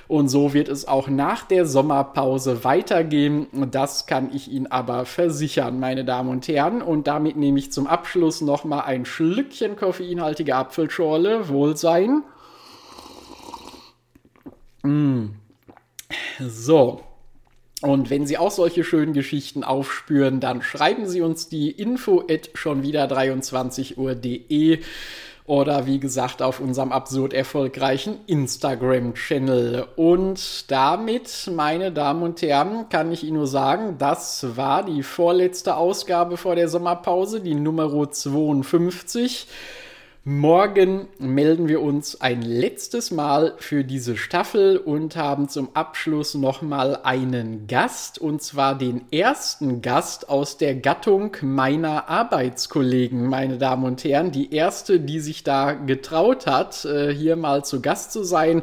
Und 0.09 0.29
so 0.29 0.55
wird 0.55 0.69
es 0.69 0.89
auch 0.89 1.09
nach 1.09 1.45
der 1.45 1.67
Sommerpause 1.67 2.65
weitergehen. 2.65 3.47
Das 3.71 4.07
kann 4.07 4.31
ich 4.35 4.51
Ihnen 4.51 4.67
aber 4.67 5.05
versichern, 5.05 5.81
meine 5.81 6.05
Damen 6.05 6.31
und 6.31 6.49
Herren. 6.49 6.81
Und 6.81 7.07
damit 7.07 7.37
nehme 7.37 7.59
ich 7.59 7.73
zum 7.73 7.87
Abschluss 7.87 8.41
nochmal 8.41 8.85
ein 8.87 9.05
Schlückchen 9.05 9.77
koffeinhaltige 9.77 10.57
Apfelschorle. 10.57 11.49
Wohlsein. 11.49 12.23
Mm. 14.85 15.31
So. 16.41 17.01
Und 17.83 18.09
wenn 18.09 18.27
Sie 18.27 18.39
auch 18.39 18.51
solche 18.51 18.85
schönen 18.85 19.13
Geschichten 19.13 19.65
aufspüren, 19.65 20.41
dann 20.41 20.63
schreiben 20.63 21.07
Sie 21.07 21.21
uns 21.21 21.49
die 21.49 21.71
info 21.71 22.25
at 22.31 22.51
schon 22.55 22.83
wieder 22.83 23.07
23 23.07 23.99
Uhr.de 23.99 24.81
oder 25.47 25.85
wie 25.85 26.01
gesagt 26.01 26.41
auf 26.41 26.61
unserem 26.61 26.93
absurd 26.93 27.35
erfolgreichen 27.35 28.17
Instagram-Channel. 28.27 29.87
Und 29.97 30.71
damit, 30.71 31.51
meine 31.55 31.93
Damen 31.93 32.23
und 32.23 32.41
Herren, 32.41 32.89
kann 32.89 33.13
ich 33.13 33.25
Ihnen 33.25 33.37
nur 33.37 33.47
sagen, 33.47 33.97
das 33.99 34.57
war 34.57 34.83
die 34.83 35.03
vorletzte 35.03 35.77
Ausgabe 35.77 36.39
vor 36.39 36.57
der 36.57 36.69
Sommerpause, 36.69 37.43
die 37.43 37.55
Nummer 37.55 38.11
52. 38.11 39.47
Morgen 40.27 41.09
melden 41.19 41.69
wir 41.69 41.83
uns 41.83 42.23
ein 42.23 42.41
letztes 42.41 43.11
Mal 43.11 43.53
für 43.59 43.85
diese 43.85 44.17
Staffel 44.17 44.79
und 44.79 45.17
haben 45.17 45.51
zum 45.51 45.69
Abschluss 45.75 46.33
nochmal 46.33 47.01
einen 47.03 47.67
Gast, 47.67 48.19
und 48.19 48.43
zwar 48.43 48.79
den 48.79 49.03
ersten 49.13 49.83
Gast 49.83 50.31
aus 50.31 50.57
der 50.57 50.77
Gattung 50.77 51.37
meiner 51.43 52.09
Arbeitskollegen, 52.09 53.29
meine 53.29 53.59
Damen 53.59 53.85
und 53.85 54.03
Herren. 54.03 54.31
Die 54.31 54.55
erste, 54.55 54.99
die 54.99 55.21
sich 55.21 55.45
da 55.45 55.73
getraut 55.73 56.47
hat, 56.47 56.87
äh, 56.87 57.13
hier 57.13 57.37
mal 57.37 57.63
zu 57.63 57.83
Gast 57.83 58.11
zu 58.11 58.25
sein. 58.25 58.63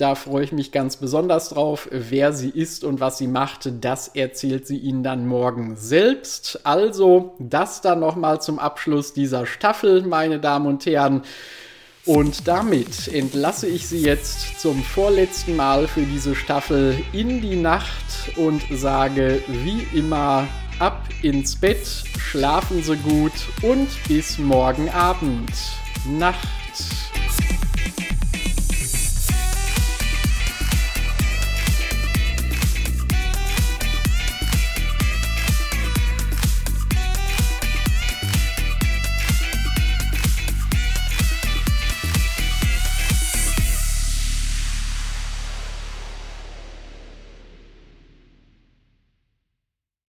Da 0.00 0.14
freue 0.14 0.44
ich 0.44 0.52
mich 0.52 0.72
ganz 0.72 0.96
besonders 0.96 1.50
drauf. 1.50 1.86
Wer 1.92 2.32
sie 2.32 2.48
ist 2.48 2.84
und 2.84 3.00
was 3.00 3.18
sie 3.18 3.26
macht, 3.26 3.70
das 3.84 4.08
erzählt 4.08 4.66
sie 4.66 4.78
Ihnen 4.78 5.02
dann 5.02 5.26
morgen 5.26 5.76
selbst. 5.76 6.60
Also 6.64 7.34
das 7.38 7.82
dann 7.82 8.00
nochmal 8.00 8.40
zum 8.40 8.58
Abschluss 8.58 9.12
dieser 9.12 9.44
Staffel, 9.44 10.00
meine 10.06 10.40
Damen 10.40 10.66
und 10.68 10.86
Herren. 10.86 11.20
Und 12.06 12.48
damit 12.48 13.08
entlasse 13.08 13.66
ich 13.66 13.88
Sie 13.88 14.00
jetzt 14.00 14.58
zum 14.58 14.82
vorletzten 14.82 15.54
Mal 15.54 15.86
für 15.86 16.00
diese 16.00 16.34
Staffel 16.34 16.96
in 17.12 17.42
die 17.42 17.56
Nacht 17.56 18.32
und 18.36 18.62
sage 18.72 19.42
wie 19.48 19.86
immer 19.92 20.48
ab 20.78 21.06
ins 21.20 21.56
Bett, 21.56 21.86
schlafen 22.18 22.82
Sie 22.82 22.96
gut 22.96 23.34
und 23.60 23.88
bis 24.08 24.38
morgen 24.38 24.88
Abend. 24.88 25.52
Nacht. 26.06 26.48